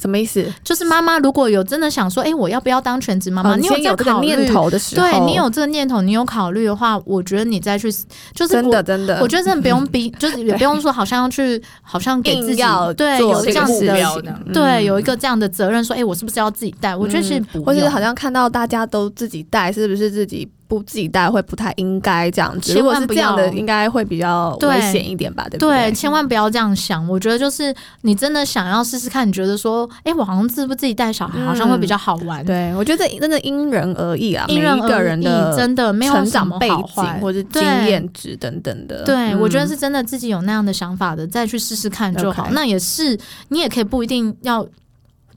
[0.00, 0.44] 什么意思？
[0.62, 3.56] 就是妈妈如果有真的想说，哎、欸，我要不要当全职妈妈？
[3.56, 7.90] 你有这个念头的时候，对你有这个念头，你有考虑的话，我觉得你再去，
[8.34, 13.94] 就是真的真的，我觉得真的不用逼， 就是也不用说好像要去，好像给自己要对有这样子的，
[14.46, 16.94] 嗯、对有一个这样的责任，说，哎、欸，我是不是要自己带？
[16.94, 20.48] 我觉得是不，或者好像看到大家都自己带，是不是自己？
[20.68, 25.44] 不自己带会不太应该这样子，如果是这样的，应该会比较危险一点吧？
[25.44, 25.90] 对，对不对？
[25.90, 27.06] 对，千万不要这样想。
[27.08, 32.44] 我觉得就是你真的想要试试看，你觉得说，哎、欸，我好像自不自己带小孩，好像会比较好玩。
[32.44, 39.04] 嗯、对，我觉得这真的因人而异啊，因人而异，每一个人的真的没有成长背景或者经验值等等的。
[39.04, 42.48] 对，我觉得是真的自己有那样的想法的，再去试试看就好。
[42.50, 44.66] 那也是，你也可以不一定要。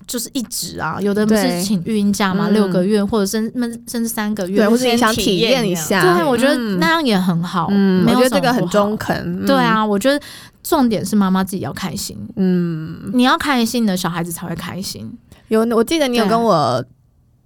[0.10, 3.50] 就是一直啊，有的不是请育婴假嘛，六个月或者甚
[3.88, 7.68] 甚至三个月，对，或者你想体验一下，对，我觉得那样也很好。
[7.70, 9.46] 嗯，我觉得这个很中肯。
[9.46, 10.20] 对啊，我觉得
[10.64, 12.18] 重点是妈妈自己要开心。
[12.36, 15.08] 嗯，你要开心，你的小孩子才会开心。
[15.50, 16.84] 有，我记得你有跟我。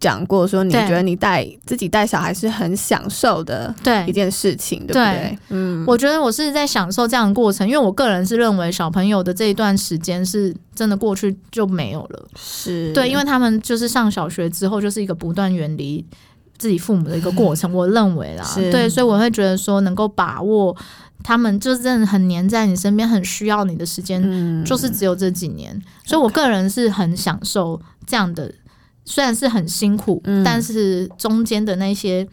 [0.03, 4.05] 讲过说，你觉得你带自己带小孩是很享受的对。
[4.05, 5.39] 一件事情，对，对不对？
[5.51, 12.91] 嗯，我觉得我是在享受这样的过程，因为我个人是认为小朋友的这一段时间是真的过去就没有了，是。
[12.91, 16.05] 对，因为他们就是上小学之后就是一个不断远离
[16.57, 20.75] 自己父母的一个过程，我认为啦，对，所以我会觉得说能够把握
[21.23, 24.21] 他们就是真的很黏在你身边，很需要你的时间，
[24.65, 28.53] 就是只有这几年，所以我个人是很享受这样的。
[29.05, 32.27] 虽然是很辛苦，嗯、但是中间的那些，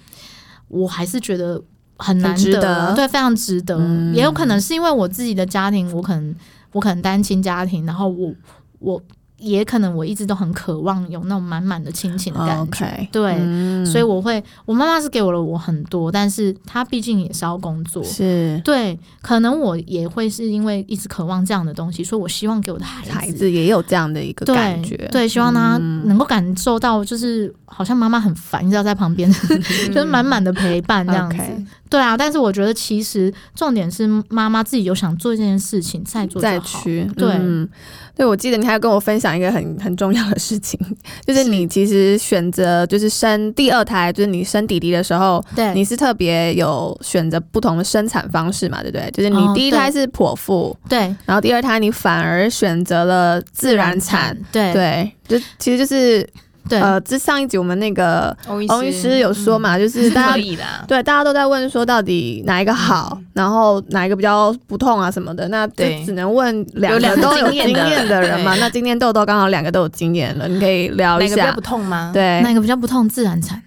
[0.68, 1.62] 我还是觉得
[1.96, 3.76] 很难得，得对，非常值得。
[3.78, 6.34] 嗯、也有可能是因为我自己的家庭，我可能
[6.72, 8.34] 我可能单亲家庭，然后我
[8.78, 9.02] 我。
[9.40, 18.60] 也可能我一直都很渴望有那种满满的亲情的感觉，okay, 对，嗯、所以我会，我妈妈是给我了我很多，但是她毕竟也是要工作，是。
[18.64, 29.30] 对，可能我也会是因为一直渴望这样的东西，所以我希望给我的孩子，孩子也有这样的一个感觉，对，对，希望他能够感受到，就是好像妈妈很烦，你知道在旁边，
[29.88, 37.04] 就是满满的陪伴这样子，okay, 对啊，但是我觉得其实重点是妈妈自己有想做这件事情再做再去。
[37.16, 37.68] 对，嗯，
[38.16, 40.78] 对，我记得你还要跟我分享一个很很重要的事情，
[41.26, 49.10] 就是你其实选择就是生第二胎，就是你生弟弟的时候，对，你是特别有选择不同的生产方式嘛，对不对？
[49.10, 56.24] 就是你第一胎是剖腹，对，然后第二胎你反而选择了自然产，对对，就其实就是。
[56.68, 60.42] 对，呃，这上一集我们那个欧医师有说嘛，嗯、就是大家
[60.86, 68.54] 对大家都在问说到底哪一个好，嗯、然后哪一个比较不痛啊什么的，那就只能问两个都有经验的人嘛。
[68.56, 71.36] 那今天豆豆刚好两个都有经验了，你可以聊一下。
[71.36, 72.10] 哪个不痛吗？
[72.12, 73.08] 对，哪个比较不痛？
[73.08, 73.60] 自然产，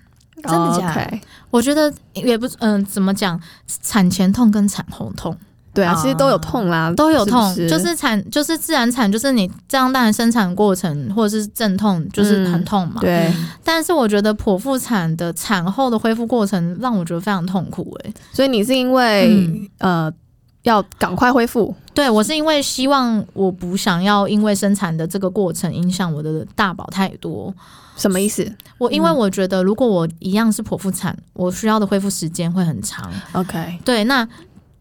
[0.43, 1.19] 真的假的
[1.49, 3.39] 我觉得也不嗯、呃，怎么讲？
[3.81, 5.35] 产前痛跟产后痛。
[5.73, 12.97] 对啊，其实都有痛啦，都有痛，是是就是产，就是自然产，就是你这样当然生产过程或者是阵痛，就是很痛嘛。
[12.97, 18.13] 嗯、对，但是我觉得剖腹产的产后的恢复过程让我觉得非常痛苦诶、欸。
[18.31, 20.13] 所以你是因为、嗯、呃
[20.61, 21.75] 要赶快恢复？
[21.95, 27.51] 对，我是因为希望我不想要因为生产的这个过程影响我的大宝太多。
[27.97, 28.47] 什么意思？
[28.77, 33.11] 我因为我觉得如果我一样是剖腹产，我需要的恢复时间会很长。
[33.31, 34.27] OK，对，那。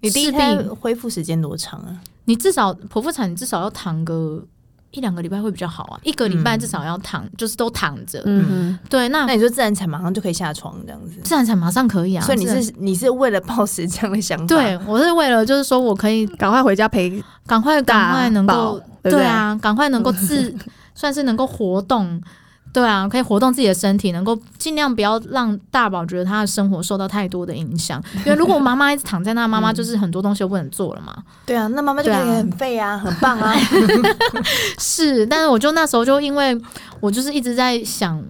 [0.03, 1.97] 你第一胎恢复时间多长啊？
[2.27, 4.45] 你至少剖腹产，你至少要躺个
[4.91, 5.99] 一两个礼拜会比较好啊。
[6.03, 8.21] 一个礼拜至少要躺，嗯、就是都躺着。
[8.27, 9.09] 嗯，对。
[9.09, 11.21] 那那你说自然产马上就可以下床这样子？
[11.25, 12.25] 自然产马上可以啊。
[12.25, 14.47] 所以你是你是为了抱持这样的想法？
[14.47, 20.55] 对，我是为了就是说我可以赶快回家陪，赶快赶快能够对啊，赶快能够自
[20.95, 22.21] 算是能够活动。
[22.73, 28.03] 对啊，可以活动自己的身体，能够尽量不要让大宝觉得他的生活受到太多的影响。
[28.25, 31.15] 因为如果妈妈一直躺在那，妈妈就是很多东西都不能做了嘛。
[31.45, 33.55] 对啊，那妈妈就可以很废啊，啊很棒啊。
[34.81, 36.59] 是，但是我就那时候就因为
[37.01, 38.23] 我就是一直在想，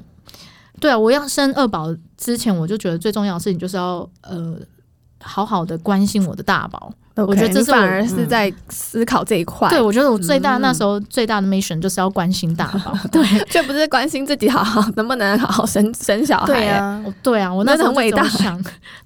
[0.80, 4.56] 对啊，我要生二宝之前，我就觉得最重要的事情就是要呃。
[5.22, 9.68] 好好的关心我的大宝，okay, 我觉得这是反而是在思考这一块。
[9.68, 16.46] 嗯、对，我觉得我最大、嗯、那时候最大的 mission 就是要关心大宝， 对，却不是关心自己好好能不能好好生生小孩。
[16.46, 18.26] 对啊，对啊，我那时候很伟大。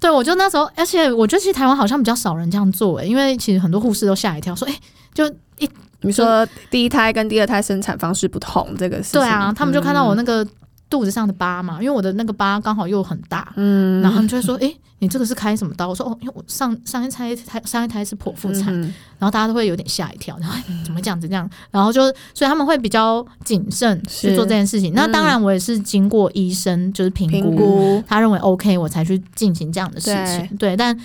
[0.01, 4.75] 对，我就那时候，而且我觉得其实台湾好像比较少人这样做诶，因为其实很多护士都吓一跳，说，哎，
[5.15, 5.69] 就一
[6.01, 10.47] 你说第一胎跟第二胎生产方式不同，这个是对啊，他们就看到我那个。
[10.89, 15.89] 肚子上的疤嘛，因为我的那个疤刚好又很大，嗯，然后他们就会说，哎、欸，你这个是开什么刀？
[15.89, 18.83] 我说，哦，因为我上上一胎胎上一胎是剖腹产，嗯、
[19.19, 21.29] 然后大家都会有点吓一跳，然 后怎么这样子？
[21.29, 24.93] 这样，然后就所以他们会比较谨慎去做这件事情。
[24.95, 30.47] 那当然，我也是经过医生就是评估，他认为 OK，我才去进行这样的事情。
[30.57, 30.97] 对，对，但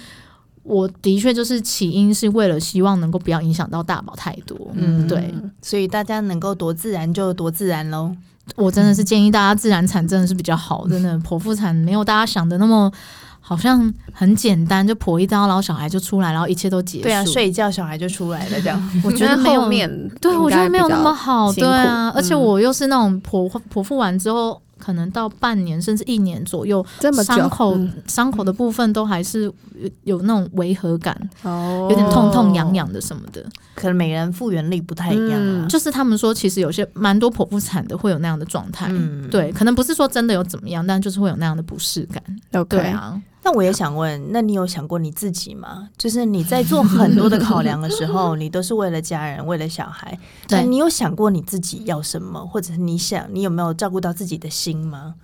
[0.61, 8.15] 我的确就是起因是为了希望能够不要影响到大宝太多，嗯，对，所以大家能够多自然就多自然喽。
[8.55, 12.91] 我真的是建议大家自然产真的是比较好，真的剖腹产没有大家想的那么
[13.39, 17.03] 好像很简单，就剖一刀，然后小孩就出来，然后一切都结束。
[17.03, 19.89] 对啊，睡一觉小孩就出来了，这样我觉得后面
[20.19, 24.61] 对我觉得没有那么好，对啊，而且我又是那种剖剖腹完之后。
[24.81, 33.45] 可能到半年甚至一年左右，这么伤口伤、嗯、口的部分都还是有有那种违和感，哦，有点痛痛痒痒的什么的。
[33.75, 35.67] 可能每人复原力不太一样啊。
[35.69, 42.21] 就是他们说，其实有些蛮多剖腹产的会有那样的状态，嗯，对，可能不是说真的有怎么样，但就是会有那样的不适感。
[42.67, 43.21] 对啊。
[43.43, 45.89] 那我也想问，那你有想过你自己吗？
[45.97, 50.15] 就是你在做很多的考量的时候， 你都是为了家人，为了小孩。
[50.47, 55.15] 对，你有想过你自己要什么，或者是你想，你有没有照顾到自己的心吗？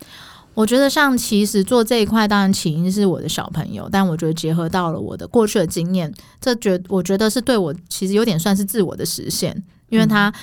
[0.56, 6.12] 我觉得像其实做这一块，当然起因是我的小朋友，但我觉得结合到了我的过去的经验，
[6.42, 10.34] 这觉我觉得是对我其实有点算是自我的实现，因为它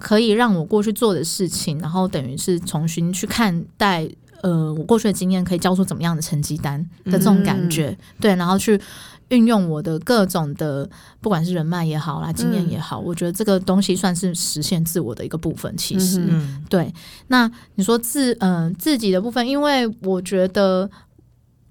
[0.00, 4.10] 可以让我过去做的事情，然后等于是重新去看待。
[4.42, 8.80] 呃，我过去的经验可以交出怎么样的成绩单的这种感觉，嗯、对，然后去
[9.28, 10.88] 运用我的各种的，
[11.20, 15.76] 不管是人脉也好啦，经验也好，嗯、我觉得这个东西算是实现自我的一个部分。
[15.76, 16.92] 其实，嗯、对。
[17.28, 20.90] 那你说自嗯、呃、自己的部分，因为我觉得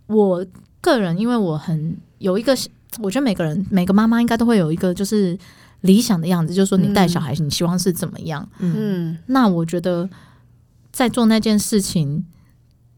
[0.08, 0.46] 我
[0.80, 2.56] 个人，因为我很有一个，
[3.00, 5.38] 我觉得每个人每个妈妈应该都会有一个就是
[5.82, 8.48] 理想的样子，就是说你带小孩，你希望是怎么样？
[8.60, 10.10] 嗯，那我觉得
[10.92, 12.26] 在做那件事情。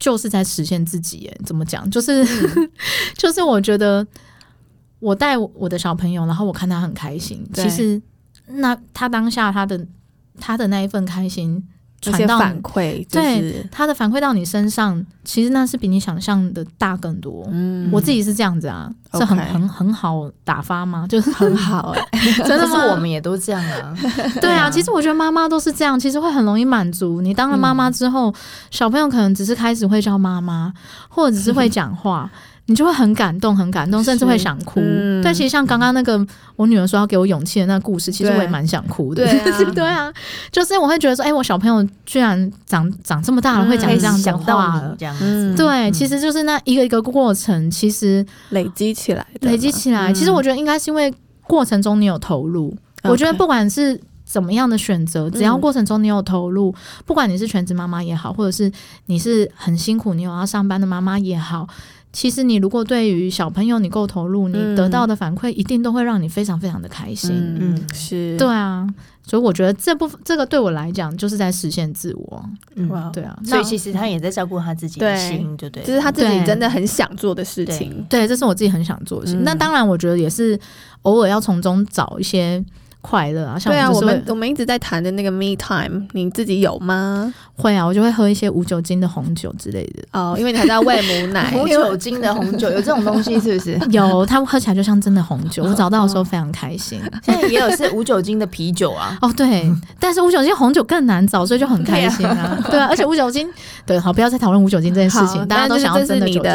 [0.02, 1.88] 就是在实现自己，耶，怎么讲？
[1.91, 2.26] 就是，
[3.16, 4.06] 就是我觉得
[4.99, 7.47] 我带我的小朋友，然后我看他很开心。
[7.54, 8.02] 其实，
[8.47, 9.86] 那他当下他的
[10.39, 11.64] 他的那一份开心。
[12.02, 17.47] 传到反馈，对他的反馈到你身上，其实那是比你想象的大更多。
[17.52, 21.06] 嗯，我自己是这样子啊，是很很很好打发吗？
[21.10, 21.93] 就是很好，
[22.45, 23.95] 真的是我们也都这样 啊。
[24.41, 27.22] 对啊，其实我觉得妈妈都是这样，其实会很容易满足。
[27.22, 28.34] 你当了妈妈之后，
[28.72, 30.74] 小朋友可能只是开始会叫妈妈，
[31.08, 32.30] 或者只是会讲话，
[32.68, 34.80] 你就会很感动，很感动，甚至会想哭。
[34.80, 39.26] 嗯、对，其实像刚刚那个我女儿说要给我勇气的那个故事，其实我也蛮想哭的。
[39.26, 40.14] 对啊， 对啊，
[40.51, 45.53] 就是我会觉得说，哎、欸，我小朋友居然长长这么大了，会讲这样讲话了，这样子。
[45.55, 50.14] 对，其实就是那一个一个过程，其实累积起来，累积起来。
[50.14, 52.74] 其实我觉得应该是因为过程中你有投入。
[53.01, 58.72] 嗯、我觉得不管是怎么样的选择，只要过程中你有投入，嗯、不管你是全职妈妈也好，或者是
[59.07, 61.68] 你是很辛苦你有要上班的妈妈也好。
[62.14, 67.32] 其实你如果对于小朋友你够投入，你得到的反馈一定都会让你非常非常的开心。
[67.34, 68.88] 嗯，是对啊，
[69.26, 72.43] 所以我觉得这部分这个对我来讲就是在实现自我。
[72.76, 78.05] 嗯，对啊，所以其实他也在照顾他自己的心，对对，这是他自己真的很想做的事情。
[78.09, 79.43] 对，这是我自己很想做的事情。
[79.43, 80.59] 那当然，我觉得也是
[81.03, 82.64] 偶尔要从中找一些。
[83.02, 87.34] 快乐啊，像对啊，我们我们一直在谈的那个 me time，你自己有吗？
[87.56, 91.52] 会啊，我就会喝一些无酒精的红酒之类的哦，因为你还在喂母奶。
[91.58, 93.80] 无酒精的红酒有这种东西是不是？
[93.91, 95.64] 有，它喝起来就像真的红酒。
[95.64, 97.02] 我找到的时候非常开心。
[97.24, 99.18] 现在也有是无酒精的啤酒啊。
[99.22, 102.64] 哦，对，但是无酒精红酒更难找，所以就很开心啊。
[102.70, 103.47] 对啊，而且无酒精，
[103.86, 106.52] 对，好，不要再讨论无酒精这件事情，大家都想要真的酒精。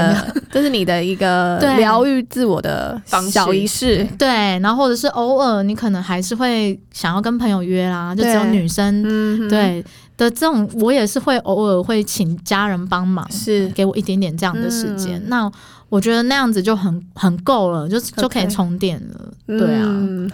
[0.50, 4.06] 这是你的一个疗愈自我的小仪式。
[4.18, 4.28] 对，
[4.60, 6.35] 然后或者是偶尔你可能还是。
[6.36, 9.84] 会想要跟朋友约啦，就只有女生对、嗯、对
[10.16, 13.68] 的这种，我也是会偶尔会请家人帮忙，是。
[13.70, 15.18] 给我一点点这样的时间。
[15.18, 15.52] 嗯、那
[15.88, 19.20] 我觉得那样子就很很够了，就.就可以充电了。
[19.46, 19.84] 对啊，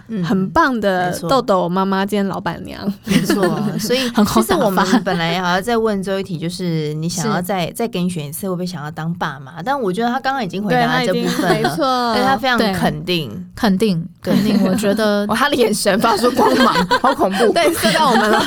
[0.09, 3.44] 嗯，很棒的豆豆妈妈兼老板娘，没错。
[3.78, 9.62] 所以其实我们本来好像在问周一题，就是你想要再再给你选一次，会不会想要当爸妈？
[9.62, 14.59] 但我觉得他刚刚已经回答了这部分了，没错，而且他非常肯定，肯定，肯定。
[14.64, 18.42] 我觉得 他的眼神发出光芒， 好恐怖，对，射到我们了。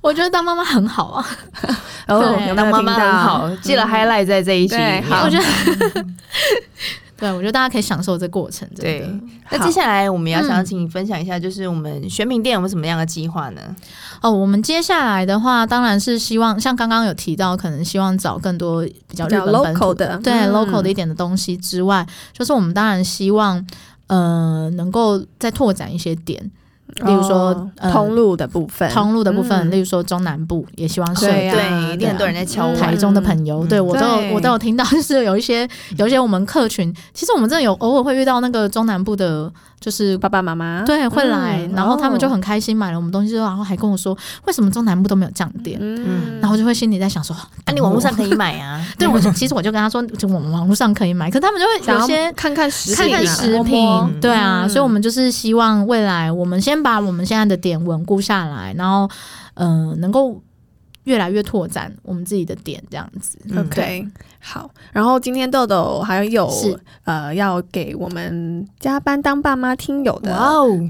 [0.00, 1.26] 我觉得当妈妈很好啊，
[2.16, 4.76] 然后当妈妈很好，记得 highlight 在这一集。
[5.08, 6.04] 好，我觉得。
[7.18, 8.68] 对，我觉得大家可以享受这过程。
[8.76, 9.04] 对，
[9.50, 13.60] 那接下来我们要想请你分享一下，就是我们选品店有没有什么样的计划呢？
[14.22, 23.66] 哦，我们接下来的话，当然是希望像刚刚有提到，可能希望找更多比较 local 的，对 local 的一点的东西之外，就是我们当然希望，
[24.06, 26.48] 呃，能够再拓展一些点。
[27.04, 45.78] 例如说通路的部分，通路的部分，例如说中南部也希望是对，一定很多人在敲台中的朋友，对我都有我都有听到，就是有一些有一些我们客群，其实我们真的有偶尔会遇到那个中南部的，就是爸爸妈妈，对，会来，然后他们就很开心买了我们东西之后，然后还跟我说，为什么中南部都没有这样店？
[45.80, 48.84] 嗯，然后就会心里在想说，啊，你网络上可以买啊？
[48.98, 59.08] 对，我其实我就跟他说，就我们网络上可以买，可他们就会有些看看食品，看看食品，对啊，所以我们就是希望未来我们先把我们现在的点稳固下来，然后，
[59.54, 60.42] 嗯、呃，能够
[61.04, 63.38] 越来越拓展我们自己的点，这样子。
[63.56, 64.06] OK，
[64.40, 64.70] 好。
[64.92, 66.50] 然后今天豆豆还有
[67.04, 70.36] 呃要给我们加班当爸妈听友的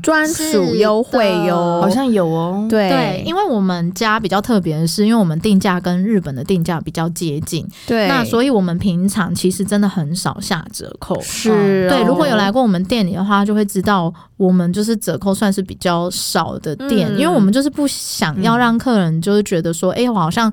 [0.03, 2.67] 专属优惠哟，好像有哦。
[2.71, 11.21] 对，对，因为我们家比较特别的是，因为我们定价跟日本的定价比较接近，对，那所以我们平常其实真的很少下折扣。
[11.21, 20.53] 是、哦，对，如果有来过我们店里的话，就会知道我们就是折扣算是比较少的店，嗯、因为我们就是不想要让客人就是觉得说，哎、嗯，我好像。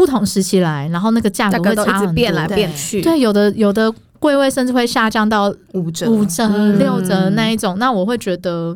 [0.00, 3.02] 不同时期来，然后那个价格会差很多，变来变去。
[3.02, 6.48] 对，有的有的柜位甚至会下降到五折、五折、
[6.78, 7.78] 六折那一种。
[7.78, 8.74] 那我会觉得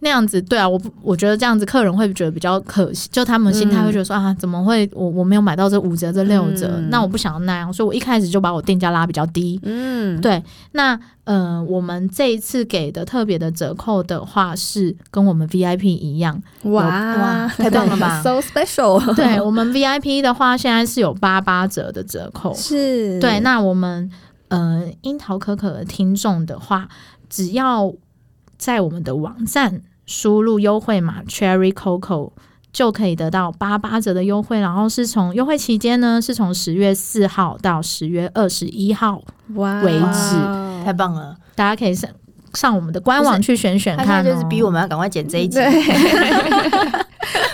[0.00, 6.80] 那样子，对啊，我我觉得这样子客人会觉得比较可惜，就他们心态会觉得说啊，怎么会我我没有买到这五折、这六折？
[6.90, 9.58] 那我不想要那样，所以我一开始就把我定价拉比较低。
[9.62, 10.42] 嗯，对，
[10.72, 10.98] 那。
[11.30, 16.42] 嗯、呃，我们这一次给的特别的折扣的话，是跟我们 VIP 一样。
[16.62, 19.14] 哇哇，太棒了吧！So special。
[19.14, 22.54] 对，我们 VIP 的话，现在是有八八折的折扣。
[22.54, 23.20] 是。
[23.20, 24.10] 对，那我们
[24.48, 26.88] 呃，樱桃可可的听众的话，
[27.28, 27.92] 只要
[28.56, 32.32] 在我们的网站输入优惠码 Cherry Coco。
[32.70, 39.22] 就可以得到八八折的优惠，然后是从优惠期间呢，是从十月四号到十月二十一号
[39.54, 41.34] 为止，哇太棒了！
[41.56, 42.08] 大家可以上
[42.58, 45.58] 上我们的官网去选选看，就是逼我们要赶快剪这一集。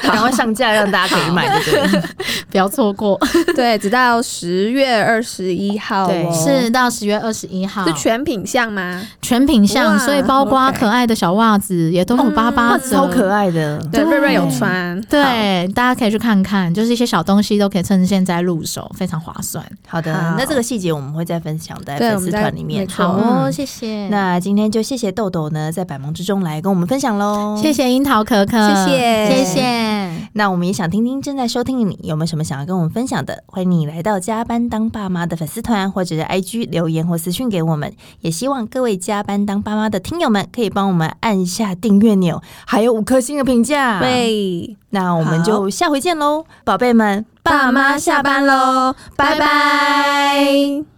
[0.02, 2.02] 赶快上架，让大家可以买，对不对？
[2.50, 3.18] 不要错过。
[3.56, 7.84] 对，直到十月二十一号，对，是到十月二十一号。
[7.84, 9.02] 是全品相吗？
[9.22, 13.78] 全品相，所以包括可爱的小袜子也都有八八折，超可爱的。
[13.90, 19.64] 对，瑞瑞有穿，对，大家可以去看看，就是一些小东西都可以趁现在入手，非常划算。
[19.88, 22.86] 好的，那这个细节我们会再分享在粉丝团里面。
[22.88, 24.06] 好哦，谢谢。
[24.08, 27.58] 那今天就谢谢谢豆豆呢，在百忙之中来跟我们分享喽。
[27.60, 30.30] 谢谢樱桃可可，谢谢，谢谢。
[30.34, 37.92] 那我们也想听听正在收听的你有没有什么么想要跟我们分享的，欢迎你来到加班当爸妈的粉丝团，或者是 IG 留言或私讯给我们。
[38.20, 44.00] 也希望各位加班当爸妈的听友们，可以帮我们按下订阅钮，还有五颗星的评价。
[44.00, 50.93] 对，那我们就下回见喽，宝贝们，爸妈下班喽，拜拜。